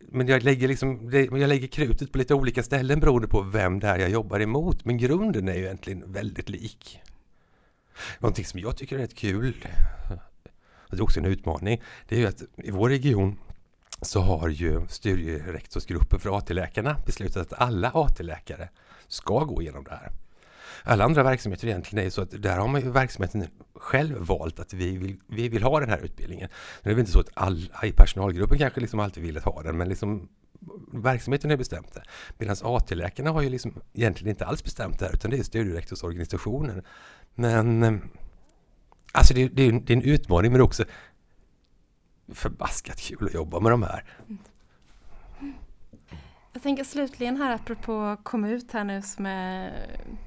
men 0.09 0.29
jag 0.29 0.43
lägger, 0.43 0.69
liksom, 0.69 1.11
jag 1.13 1.49
lägger 1.49 1.69
krutet 1.69 2.13
på 2.13 2.19
lite 2.19 2.35
olika 2.35 2.63
ställen 2.63 3.01
beroende 3.01 3.29
på 3.29 3.43
vem 3.43 3.79
det 3.79 3.87
är 3.87 3.99
jag 3.99 4.11
jobbar 4.11 4.41
emot. 4.41 4.85
Men 4.85 4.99
grunden 4.99 5.49
är 5.49 5.55
ju 5.55 5.65
egentligen 5.65 6.13
väldigt 6.13 6.49
lik. 6.49 7.01
Någonting 8.19 8.45
som 8.45 8.61
jag 8.61 8.77
tycker 8.77 8.97
är 8.97 9.01
rätt 9.01 9.17
kul, 9.17 9.55
och 10.93 10.97
det 10.97 11.01
är 11.01 11.03
också 11.03 11.21
en 11.21 11.27
utmaning, 11.27 11.83
det 12.09 12.17
är 12.17 12.21
ju 12.21 12.27
att 12.27 12.43
i 12.57 12.71
vår 12.71 12.89
region 12.89 13.39
så 14.03 14.21
har 14.21 14.49
ju 14.49 14.81
studierektorsgruppen 14.89 16.21
för 16.21 16.39
AT-läkarna 16.39 16.97
beslutat 17.07 17.53
att 17.53 17.61
alla 17.61 17.91
AT-läkare 17.95 18.69
ska 19.09 19.45
gå 19.45 19.63
igenom 19.63 19.85
det 19.85 19.91
här. 19.91 20.13
Alla 20.85 21.05
andra 21.05 21.23
verksamheter 21.23 21.69
egentligen 21.69 22.07
är 22.07 22.11
så 22.11 22.23
att 22.23 22.43
där 22.43 22.59
har 22.59 22.69
man 22.69 22.81
ju 22.81 22.91
verksamheten 22.91 23.47
själv 23.75 24.19
valt 24.19 24.61
att 24.61 24.73
vi 24.73 24.97
vill, 24.99 25.17
vi 25.27 25.49
vill 25.49 25.63
ha 25.63 25.81
den 25.81 25.89
här 25.89 25.99
utbildningen. 25.99 26.49
Nu 26.51 26.79
det 26.83 26.91
är 26.91 26.95
väl 26.95 27.01
inte 27.01 27.13
så 27.13 27.21
att 27.21 27.31
alla 27.35 27.85
i 27.85 27.93
personalgruppen 27.93 28.59
kanske 28.59 28.81
liksom 28.81 29.01
alltid 29.01 29.23
vill 29.23 29.39
ha 29.39 29.63
den, 29.63 29.77
men 29.77 29.89
liksom 29.89 30.29
verksamheten 30.93 31.51
har 31.51 31.57
bestämt 31.57 31.95
det. 31.95 32.03
Medan 32.39 32.57
AT-läkarna 32.63 33.31
har 33.31 33.43
ju 33.43 33.49
liksom 33.49 33.75
egentligen 33.93 34.31
inte 34.31 34.47
alls 34.47 34.65
bestämt 34.65 34.99
det 34.99 35.05
här, 35.05 35.13
utan 35.13 35.31
det 35.31 35.39
är 35.39 35.43
studierektorsorganisationen 35.43 36.83
men 37.35 37.83
eh, 37.83 37.93
alltså 39.13 39.35
det, 39.35 39.49
det, 39.49 39.71
det, 39.71 39.93
är 39.93 39.97
en 39.97 40.03
utmaning 40.03 40.53
men 40.53 40.61
också 40.61 40.85
förbaskat 42.29 43.01
kul 43.01 43.27
att 43.27 43.35
jobba 43.35 43.61
med 43.61 43.73
de 43.73 43.83
här. 43.83 44.05
Jag 46.53 46.63
tänker 46.63 46.85
slutligen 46.85 47.37
här 47.37 47.55
apropå 47.55 48.17
komma 48.23 48.49
ut 48.49 48.73
här 48.73 48.85
nu 48.85 49.03
som 49.03 49.27
är 49.27 49.73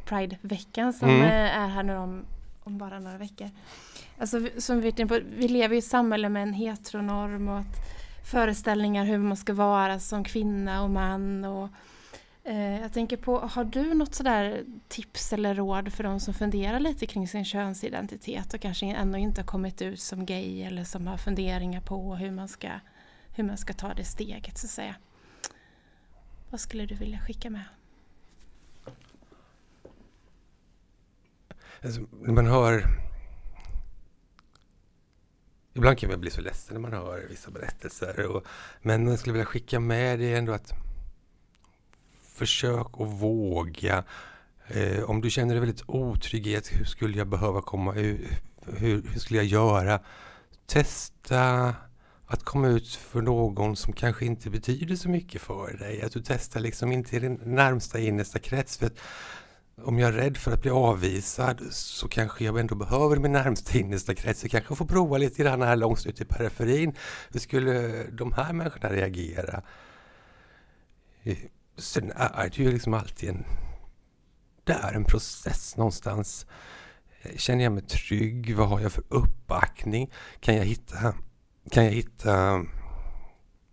Pride-veckan 0.05 0.93
som 0.93 1.09
mm. 1.09 1.21
är 1.61 1.67
här 1.67 1.83
nu 1.83 1.97
om, 1.97 2.25
om 2.63 2.77
bara 2.77 2.99
några 2.99 3.17
veckor. 3.17 3.49
Alltså 4.17 4.47
som 4.57 4.81
vi, 4.81 4.91
på, 4.91 5.19
vi 5.37 5.47
lever 5.47 5.75
i 5.75 5.77
ett 5.77 5.85
samhälle 5.85 6.29
med 6.29 6.43
en 6.43 6.53
heteronorm 6.53 7.47
och 7.47 7.59
att 7.59 7.95
föreställningar 8.25 9.05
hur 9.05 9.17
man 9.17 9.37
ska 9.37 9.53
vara 9.53 9.99
som 9.99 10.23
kvinna 10.23 10.83
och 10.83 10.89
man. 10.89 11.45
Och, 11.45 11.63
eh, 11.63 11.69
Eh, 12.47 12.81
jag 12.81 12.93
tänker 12.93 13.17
på, 13.17 13.39
har 13.39 13.63
du 13.63 13.93
något 13.93 14.15
sådär 14.15 14.65
tips 14.87 15.33
eller 15.33 15.55
råd 15.55 15.93
för 15.93 16.03
de 16.03 16.19
som 16.19 16.33
funderar 16.33 16.79
lite 16.79 17.05
kring 17.05 17.27
sin 17.27 17.45
könsidentitet 17.45 18.53
och 18.53 18.61
kanske 18.61 18.85
ännu 18.85 19.19
inte 19.19 19.41
har 19.41 19.45
kommit 19.45 19.81
ut 19.81 19.99
som 19.99 20.25
gay 20.25 20.63
eller 20.63 20.83
som 20.83 21.07
har 21.07 21.17
funderingar 21.17 21.81
på 21.81 22.15
hur 22.15 22.31
man 22.31 22.47
ska, 22.47 22.69
hur 23.35 23.43
man 23.43 23.57
ska 23.57 23.73
ta 23.73 23.93
det 23.93 24.03
steget 24.03 24.57
så 24.57 24.67
att 24.67 24.71
säga. 24.71 24.95
Vad 26.49 26.59
skulle 26.59 26.85
du 26.85 26.95
vilja 26.95 27.19
skicka 27.19 27.49
med? 27.49 27.63
Alltså, 31.83 32.01
när 32.21 32.33
man 32.33 32.47
hör... 32.47 32.85
Ibland 35.73 35.97
kan 35.97 36.09
man 36.09 36.19
bli 36.19 36.29
så 36.29 36.41
ledsen 36.41 36.73
när 36.73 36.81
man 36.81 36.93
hör 36.93 37.27
vissa 37.29 37.51
berättelser. 37.51 38.25
Och, 38.25 38.47
men 38.81 39.07
jag 39.07 39.19
skulle 39.19 39.33
vilja 39.33 39.45
skicka 39.45 39.79
med 39.79 40.19
det 40.19 40.35
ändå 40.35 40.53
att 40.53 40.73
försök 42.35 42.87
att 42.93 43.07
våga. 43.07 44.03
Eh, 44.67 45.03
om 45.03 45.21
du 45.21 45.29
känner 45.29 45.53
dig 45.53 45.59
väldigt 45.59 45.83
otrygghet, 45.87 46.67
hur 46.71 46.85
skulle 46.85 47.17
jag 47.17 47.27
behöva 47.27 47.61
komma 47.61 47.95
ut? 47.95 48.27
Hur, 48.65 49.03
hur 49.11 49.19
skulle 49.19 49.39
jag 49.39 49.45
göra? 49.45 49.99
Testa 50.65 51.75
att 52.27 52.43
komma 52.43 52.67
ut 52.67 52.87
för 52.87 53.21
någon 53.21 53.75
som 53.75 53.93
kanske 53.93 54.25
inte 54.25 54.49
betyder 54.49 54.95
så 54.95 55.09
mycket 55.09 55.41
för 55.41 55.77
dig. 55.77 56.01
Att 56.01 56.11
du 56.11 56.23
testar 56.25 56.59
liksom 56.59 56.91
inte 56.91 57.15
i 57.15 57.19
din 57.19 57.39
närmsta 57.43 57.99
innersta 57.99 58.39
krets. 58.39 58.77
För 58.77 58.89
om 59.83 59.99
jag 59.99 60.09
är 60.09 60.13
rädd 60.13 60.37
för 60.37 60.51
att 60.51 60.61
bli 60.61 60.71
avvisad 60.71 61.61
så 61.71 62.07
kanske 62.07 62.45
jag 62.45 62.59
ändå 62.59 62.75
behöver 62.75 63.17
min 63.17 63.31
närmsta 63.31 63.77
innersta 63.77 64.15
krets. 64.15 64.43
Jag 64.43 64.51
kanske 64.51 64.75
får 64.75 64.85
prova 64.85 65.17
lite 65.17 65.43
grann 65.43 65.61
här 65.61 65.75
långt 65.75 66.05
ut 66.05 66.21
i 66.21 66.25
periferin. 66.25 66.95
Hur 67.31 67.39
skulle 67.39 68.03
de 68.11 68.31
här 68.33 68.53
människorna 68.53 68.89
reagera? 68.89 69.61
Sen 71.77 72.11
är 72.15 72.49
det 72.49 72.57
ju 72.57 72.71
liksom 72.71 72.93
alltid 72.93 73.29
en... 73.29 73.45
Det 74.63 74.73
är 74.73 74.93
en 74.93 75.05
process 75.05 75.77
någonstans. 75.77 76.45
Eh, 77.21 77.37
känner 77.37 77.63
jag 77.63 77.73
mig 77.73 77.83
trygg? 77.83 78.55
Vad 78.55 78.69
har 78.69 78.79
jag 78.79 78.91
för 78.91 79.03
uppbackning? 79.09 80.11
Kan 80.39 80.55
jag 80.55 80.65
hitta... 80.65 81.13
Kan 81.71 81.85
jag 81.85 81.91
hitta... 81.91 82.65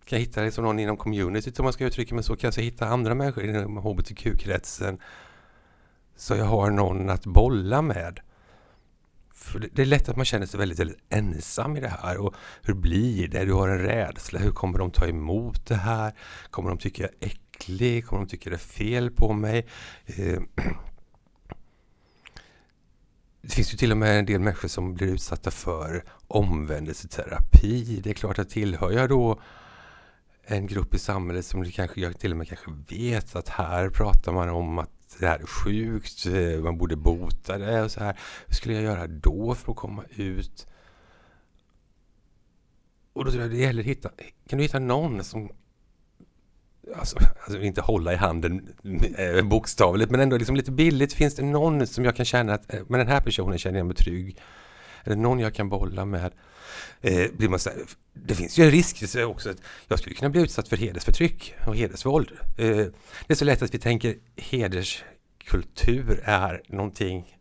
Kan 0.05 0.19
jag 0.19 0.19
hitta 0.19 0.41
liksom 0.41 0.63
någon 0.63 0.79
inom 0.79 0.97
communityt 0.97 1.59
om 1.59 1.63
man 1.63 1.73
ska 1.73 1.85
uttrycka 1.85 2.15
mig 2.15 2.23
så? 2.23 2.35
Kan 2.35 2.51
jag 2.55 2.63
hitta 2.63 2.87
andra 2.87 3.15
människor 3.15 3.43
inom 3.43 3.77
hbtq-kretsen? 3.77 4.99
Så 6.15 6.35
jag 6.35 6.45
har 6.45 6.69
någon 6.69 7.09
att 7.09 7.25
bolla 7.25 7.81
med. 7.81 8.19
För 9.33 9.69
det 9.73 9.81
är 9.81 9.85
lätt 9.85 10.09
att 10.09 10.15
man 10.15 10.25
känner 10.25 10.45
sig 10.45 10.59
väldigt, 10.59 10.79
väldigt 10.79 10.99
ensam 11.09 11.77
i 11.77 11.79
det 11.79 11.87
här. 12.01 12.17
Och 12.17 12.35
hur 12.61 12.73
blir 12.73 13.27
det? 13.27 13.45
Du 13.45 13.53
har 13.53 13.69
en 13.69 13.79
rädsla. 13.79 14.39
Hur 14.39 14.51
kommer 14.51 14.79
de 14.79 14.91
ta 14.91 15.07
emot 15.07 15.65
det 15.65 15.75
här? 15.75 16.13
Kommer 16.49 16.69
de 16.69 16.77
tycka 16.77 17.03
jag 17.03 17.29
är 17.29 17.37
äcklig? 17.53 18.05
Kommer 18.05 18.23
de 18.23 18.29
tycka 18.29 18.49
det 18.49 18.55
är 18.55 18.57
fel 18.57 19.11
på 19.11 19.33
mig? 19.33 19.67
Eh, 20.05 20.41
det 23.41 23.49
finns 23.49 23.73
ju 23.73 23.77
till 23.77 23.91
och 23.91 23.97
med 23.97 24.19
en 24.19 24.25
del 24.25 24.39
människor 24.39 24.67
som 24.67 24.93
blir 24.93 25.07
utsatta 25.07 25.51
för 25.51 26.03
omvändelseterapi. 26.27 28.01
Det 28.03 28.09
är 28.09 28.13
klart 28.13 28.39
att 28.39 28.49
tillhör 28.49 28.91
jag 28.91 29.09
då 29.09 29.41
en 30.45 30.67
grupp 30.67 30.93
i 30.93 30.99
samhället 30.99 31.45
som 31.45 31.65
kanske, 31.65 32.01
jag 32.01 32.19
till 32.19 32.31
och 32.31 32.37
med 32.37 32.47
kanske 32.47 32.71
vet 32.89 33.35
att 33.35 33.49
här 33.49 33.89
pratar 33.89 34.31
man 34.31 34.49
om 34.49 34.79
att 34.79 34.89
det 35.19 35.27
här 35.27 35.39
är 35.39 35.45
sjukt, 35.45 36.25
eh, 36.25 36.63
man 36.63 36.77
borde 36.77 36.95
bota 36.95 37.57
det 37.57 37.81
och 37.83 37.91
så 37.91 37.99
här. 37.99 38.19
Hur 38.47 38.55
skulle 38.55 38.73
jag 38.73 38.83
göra 38.83 39.07
då 39.07 39.55
för 39.55 39.71
att 39.71 39.77
komma 39.77 40.03
ut? 40.09 40.67
Och 43.13 43.25
då 43.25 43.31
tror 43.31 43.43
jag 43.43 43.51
det 43.51 43.57
gäller 43.57 43.81
att 43.81 43.87
hitta, 43.87 44.09
kan 44.47 44.57
du 44.57 44.63
hitta 44.63 44.79
någon 44.79 45.23
som 45.23 45.51
Alltså, 46.95 47.17
alltså, 47.43 47.61
inte 47.61 47.81
hålla 47.81 48.13
i 48.13 48.15
handen 48.15 48.73
eh, 49.17 49.43
bokstavligt, 49.43 50.11
men 50.11 50.19
ändå 50.19 50.37
liksom 50.37 50.55
lite 50.55 50.71
billigt. 50.71 51.13
Finns 51.13 51.35
det 51.35 51.43
någon 51.43 51.87
som 51.87 52.05
jag 52.05 52.15
kan 52.15 52.25
känna 52.25 52.53
att, 52.53 52.73
eh, 52.73 52.79
med 52.87 52.99
den 52.99 53.07
här 53.07 53.21
personen 53.21 53.57
känner 53.57 53.77
jag 53.77 53.85
mig 53.85 53.95
trygg. 53.95 54.37
Är 55.03 55.09
det 55.09 55.15
någon 55.15 55.39
jag 55.39 55.53
kan 55.53 55.69
bolla 55.69 56.05
med? 56.05 56.33
Eh, 57.01 57.31
blir 57.31 57.49
man 57.49 57.59
så 57.59 57.69
här, 57.69 57.79
det 58.13 58.35
finns 58.35 58.59
ju 58.59 58.63
en 58.63 58.71
risk 58.71 59.03
också 59.17 59.49
att 59.49 59.57
jag 59.87 59.99
skulle 59.99 60.15
kunna 60.15 60.29
bli 60.29 60.41
utsatt 60.41 60.67
för 60.67 60.77
hedersförtryck 60.77 61.55
och 61.67 61.75
hedersvåld. 61.75 62.31
Eh, 62.57 62.67
det 63.27 63.27
är 63.27 63.35
så 63.35 63.45
lätt 63.45 63.61
att 63.61 63.73
vi 63.73 63.79
tänker 63.79 64.15
hederskultur 64.35 66.21
är 66.23 66.61
någonting 66.67 67.37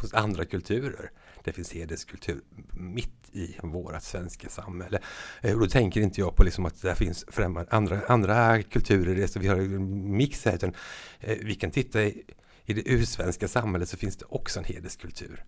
hos 0.00 0.14
andra 0.14 0.44
kulturer. 0.44 1.10
Det 1.44 1.52
finns 1.52 1.72
hederskultur 1.72 2.40
mitt 2.72 3.20
i 3.32 3.56
vårt 3.62 4.02
svenska 4.02 4.48
samhälle. 4.48 4.98
Eh, 5.40 5.54
och 5.54 5.60
då 5.60 5.66
tänker 5.66 6.00
inte 6.00 6.20
jag 6.20 6.36
på 6.36 6.44
liksom 6.44 6.66
att 6.66 6.82
det 6.82 6.94
finns 6.94 7.24
främmande, 7.28 7.70
andra, 7.70 8.00
andra 8.08 8.62
kulturer, 8.62 9.26
så 9.26 9.40
vi 9.40 9.48
har 9.48 9.56
en 9.56 10.16
mix 10.16 10.44
här. 10.44 10.54
Utan, 10.54 10.74
eh, 11.20 11.38
vi 11.42 11.54
kan 11.54 11.70
titta 11.70 12.02
i, 12.02 12.24
i 12.64 12.72
det 12.72 12.82
ursvenska 12.86 13.48
samhället 13.48 13.88
så 13.88 13.96
finns 13.96 14.16
det 14.16 14.24
också 14.28 14.58
en 14.58 14.64
hederskultur. 14.64 15.44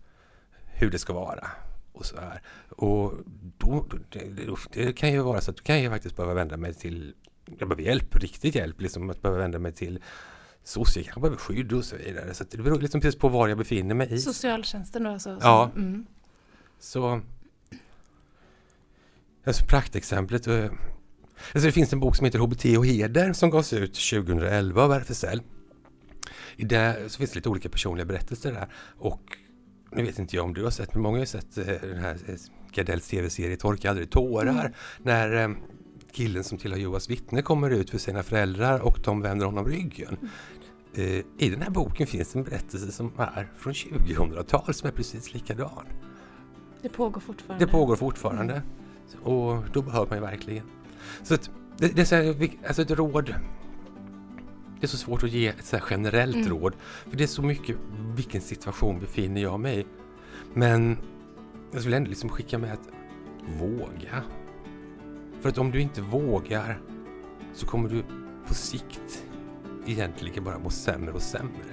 Hur 0.75 0.91
det 0.91 0.99
ska 0.99 1.13
vara 1.13 1.49
och 1.93 2.07
så 2.07 2.21
här. 2.21 2.43
Och 2.69 3.13
då, 3.59 3.87
det, 4.09 4.21
det, 4.73 4.93
kan 4.93 5.13
ju 5.13 5.23
vara 5.23 5.41
så 5.41 5.51
att 5.51 5.57
du 5.57 5.63
kan 5.63 5.83
ju 5.83 5.91
faktiskt 5.91 6.17
behöva 6.17 6.35
vända 6.35 6.57
mig 6.57 6.75
till, 6.75 7.15
jag 7.59 7.69
behöver 7.69 7.83
hjälp, 7.83 8.17
riktig 8.17 8.57
hjälp, 8.57 8.81
liksom 8.81 9.11
att 9.11 9.23
behöva 9.23 9.41
vända 9.41 9.59
mig 9.59 9.73
till 9.73 10.01
SOS, 10.65 10.97
jag 10.97 11.05
kanske 11.05 11.21
behöver 11.21 11.39
skydd 11.39 11.73
och 11.73 11.85
så 11.85 11.97
vidare. 11.97 12.35
Så 12.35 12.45
det 12.51 12.57
beror 12.57 12.81
liksom 12.81 13.01
precis 13.01 13.21
på 13.21 13.29
var 13.29 13.49
jag 13.49 13.59
befinner 13.59 13.95
mig 13.95 14.13
i. 14.13 14.19
Socialtjänsten 14.19 15.05
då 15.05 15.11
alltså? 15.11 15.39
Ja. 15.41 15.71
Mm. 15.77 16.07
Så 16.79 17.23
Alltså 19.45 19.65
praktexemplet. 19.65 20.47
Eh, 20.47 20.65
alltså 20.65 21.67
det 21.67 21.73
finns 21.73 21.93
en 21.93 22.01
bok 22.01 22.17
som 22.17 22.25
heter 22.25 22.39
HBT 22.39 22.79
och 22.79 22.87
heder 22.87 23.33
som 23.33 23.51
gavs 23.51 23.73
ut 23.73 23.95
2011 23.95 24.83
av 24.83 24.93
RFSL. 24.93 25.43
I 26.57 26.65
det 26.65 26.97
så 27.07 27.19
finns 27.19 27.31
det 27.31 27.37
lite 27.37 27.49
olika 27.49 27.69
personliga 27.69 28.07
berättelser 28.07 28.53
där. 28.53 28.69
Och 28.99 29.23
nu 29.93 30.03
vet 30.03 30.19
inte 30.19 30.37
jag 30.37 30.45
om 30.45 30.55
du 30.55 30.65
har 30.65 30.71
sett, 30.71 30.95
men 30.95 31.03
många 31.03 31.19
har 31.19 31.25
sett 31.25 31.59
eh, 31.59 31.65
den 31.65 31.99
här 31.99 32.19
eh, 32.27 32.35
Gardells 32.73 33.09
tv-serie 33.09 33.57
Torka 33.57 33.91
aldrig 33.91 34.11
tårar. 34.11 34.51
Mm. 34.51 34.73
När 35.03 35.57
killen 36.13 36.45
som 36.45 36.59
tillhör 36.59 36.79
Jehovas 36.79 37.11
vittne 37.11 37.43
kommer 37.43 37.71
ut 37.71 37.91
för 37.91 37.99
sina 37.99 38.23
föräldrar 38.23 38.81
och 38.81 38.99
de 39.05 39.21
vänder 39.21 39.47
honom 39.47 39.67
ryggen. 39.67 40.17
Mm. 40.95 41.23
I 41.39 41.51
den 41.51 41.63
här 41.63 41.71
boken 41.71 42.07
finns 42.07 42.37
en 42.37 42.43
berättelse 42.43 42.93
som 42.93 43.13
är 43.17 43.53
från 43.57 43.73
2000-tal 43.73 44.75
som 44.75 44.89
är 44.89 44.93
precis 44.93 45.35
likadan. 45.35 45.87
Det 46.83 46.89
pågår 46.89 47.21
fortfarande? 47.21 47.65
Det 47.65 47.71
pågår 47.71 47.97
fortfarande. 47.97 48.53
Mm. 48.55 49.23
Och 49.23 49.65
då 49.73 49.83
behöver 49.83 50.07
man 50.07 50.19
ju 50.19 50.25
verkligen. 50.25 50.65
Så 51.23 51.35
att, 51.35 51.51
det, 51.77 51.89
det, 51.89 52.03
är 52.03 52.05
så 52.05 52.15
här, 52.15 52.49
alltså 52.67 52.83
ett 52.83 52.91
råd. 52.91 53.35
Det 54.81 54.87
är 54.87 54.89
så 54.89 54.97
svårt 54.97 55.23
att 55.23 55.31
ge 55.31 55.47
ett 55.47 55.75
generellt 55.91 56.37
mm. 56.37 56.49
råd. 56.49 56.75
För 57.09 57.17
det 57.17 57.25
är 57.25 57.29
så 57.29 57.43
mycket, 57.43 57.77
vilken 58.17 58.41
situation 58.41 59.01
befinner 59.01 59.43
jag 59.43 59.61
mig 59.61 59.81
i? 59.81 59.87
Men 60.55 60.97
jag 61.73 61.81
vill 61.81 61.95
ändå 61.95 62.11
liksom 62.11 62.29
skicka 62.29 62.59
med 62.59 62.73
att 62.73 62.89
våga. 63.61 64.23
För 65.43 65.49
att 65.49 65.59
om 65.59 65.71
du 65.71 65.81
inte 65.81 66.01
vågar 66.03 66.81
så 67.55 67.67
kommer 67.67 67.89
du 67.89 68.03
på 68.47 68.55
sikt 68.55 69.25
egentligen 69.87 70.45
bara 70.45 70.59
må 70.59 70.71
sämre 70.71 71.13
och 71.13 71.23
sämre. 71.23 71.65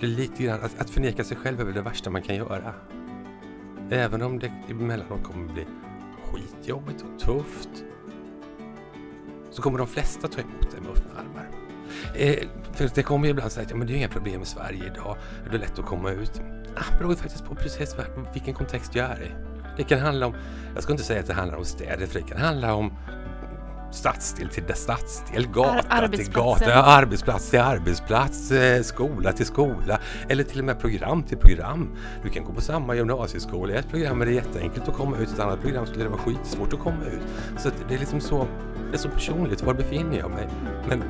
Det 0.00 0.06
är 0.06 0.10
lite 0.10 0.42
grann, 0.42 0.60
att, 0.62 0.80
att 0.80 0.90
förneka 0.90 1.24
sig 1.24 1.36
själv 1.36 1.60
är 1.60 1.64
väl 1.64 1.74
det 1.74 1.82
värsta 1.82 2.10
man 2.10 2.22
kan 2.22 2.36
göra. 2.36 2.74
Även 3.90 4.22
om 4.22 4.38
det 4.38 4.52
emellanåt 4.70 5.22
kommer 5.22 5.52
bli 5.52 5.66
skitjobbigt 6.24 7.02
och 7.02 7.20
tufft 7.20 7.84
så 9.50 9.62
kommer 9.62 9.78
de 9.78 9.86
flesta 9.86 10.28
ta 10.28 10.40
emot 10.40 10.70
dig 10.70 10.80
med 10.80 10.90
öppna 10.90 11.20
armar. 11.20 11.48
Eh, 12.14 12.48
för 12.72 12.90
det 12.94 13.02
kommer 13.02 13.26
ju 13.26 13.30
ibland 13.30 13.52
säga 13.52 13.64
att 13.64 13.70
ja, 13.70 13.76
men 13.76 13.86
det 13.86 13.92
är 13.92 13.96
inga 13.96 14.08
problem 14.08 14.42
i 14.42 14.46
Sverige 14.46 14.86
idag, 14.86 15.16
det 15.50 15.56
är 15.56 15.60
lätt 15.60 15.78
att 15.78 15.86
komma 15.86 16.10
ut. 16.10 16.40
Ah, 16.76 16.92
det 16.92 16.98
beror 16.98 17.14
faktiskt 17.14 17.44
på 17.44 17.54
precis 17.54 17.96
vilken 18.32 18.54
kontext 18.54 18.94
jag 18.94 19.10
är 19.10 19.22
i. 19.22 19.55
Det 19.76 19.84
kan 19.84 20.00
handla 20.00 20.26
om, 20.26 20.34
jag 20.74 20.82
ska 20.82 20.92
inte 20.92 21.04
säga 21.04 21.20
att 21.20 21.26
det 21.26 21.34
handlar 21.34 21.58
om 21.58 21.64
städer, 21.64 22.06
för 22.06 22.20
det 22.20 22.26
kan 22.26 22.38
handla 22.38 22.74
om 22.74 22.92
stadsdel 23.90 24.48
till 24.48 24.64
stadsdel, 24.74 25.48
gata 25.48 25.88
Ar 25.88 26.08
till 26.08 26.30
gata, 26.30 26.74
arbetsplats 26.74 27.50
till 27.50 27.60
arbetsplats, 27.60 28.50
eh, 28.50 28.82
skola 28.82 29.32
till 29.32 29.46
skola 29.46 29.98
eller 30.28 30.44
till 30.44 30.58
och 30.58 30.64
med 30.64 30.80
program 30.80 31.22
till 31.22 31.38
program. 31.38 31.96
Du 32.22 32.28
kan 32.28 32.44
gå 32.44 32.52
på 32.52 32.60
samma 32.60 32.94
gymnasieskola. 32.94 33.74
I 33.74 33.76
ett 33.76 33.90
program 33.90 34.22
är 34.22 34.26
det 34.26 34.32
jätteenkelt 34.32 34.88
att 34.88 34.94
komma 34.94 35.16
ut, 35.18 35.28
i 35.28 35.32
ett 35.32 35.40
annat 35.40 35.60
program 35.60 35.86
skulle 35.86 36.04
det 36.04 36.10
vara 36.10 36.20
skitsvårt 36.20 36.72
att 36.72 36.80
komma 36.80 37.04
ut. 37.12 37.22
Så 37.58 37.70
det 37.88 37.94
är 37.94 37.98
liksom 37.98 38.20
så, 38.20 38.46
det 38.90 38.96
är 38.96 38.98
så 38.98 39.08
personligt, 39.08 39.62
var 39.62 39.74
befinner 39.74 40.18
jag 40.18 40.30
mig? 40.30 40.48
Men 40.88 41.02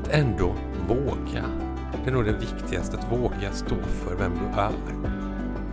att 0.00 0.08
ändå 0.08 0.54
våga. 0.88 1.44
Det 2.04 2.10
är 2.10 2.14
nog 2.14 2.24
det 2.24 2.32
viktigaste, 2.32 2.96
att 2.96 3.12
våga 3.12 3.52
stå 3.52 3.76
för 4.04 4.16
vem 4.16 4.32
du 4.32 4.60
är. 4.60 5.09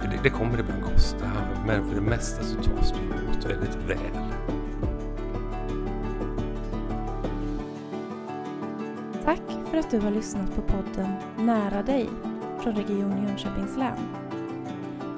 Det, 0.02 0.20
det 0.24 0.30
kommer 0.30 0.60
ibland 0.60 0.84
kosta, 0.84 1.32
men 1.66 1.88
för 1.88 1.96
det 1.96 2.02
mesta 2.02 2.44
så 2.44 2.56
tas 2.56 2.92
det 2.92 2.98
emot 2.98 3.46
väldigt 3.46 3.76
väl. 3.76 3.98
Tack 9.26 9.42
för 9.72 9.78
att 9.78 9.92
du 9.92 10.00
har 10.00 10.12
lyssnat 10.12 10.56
på 10.56 10.62
podden 10.62 11.12
Nära 11.38 11.84
dig 11.84 12.10
från 12.60 12.76
Region 12.76 13.24
Jönköpings 13.24 13.78
län. 13.78 13.98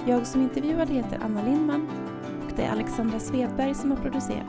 Jag 0.08 0.28
som 0.28 0.42
intervjuade 0.42 0.94
heter 0.94 1.20
Anna 1.24 1.44
Lindman 1.44 1.88
och 2.46 2.52
Det 2.56 2.64
är 2.64 2.72
Alexandra 2.72 3.20
Svedberg 3.20 3.76
som 3.76 3.92
har 3.92 3.98
producerat. 3.98 4.46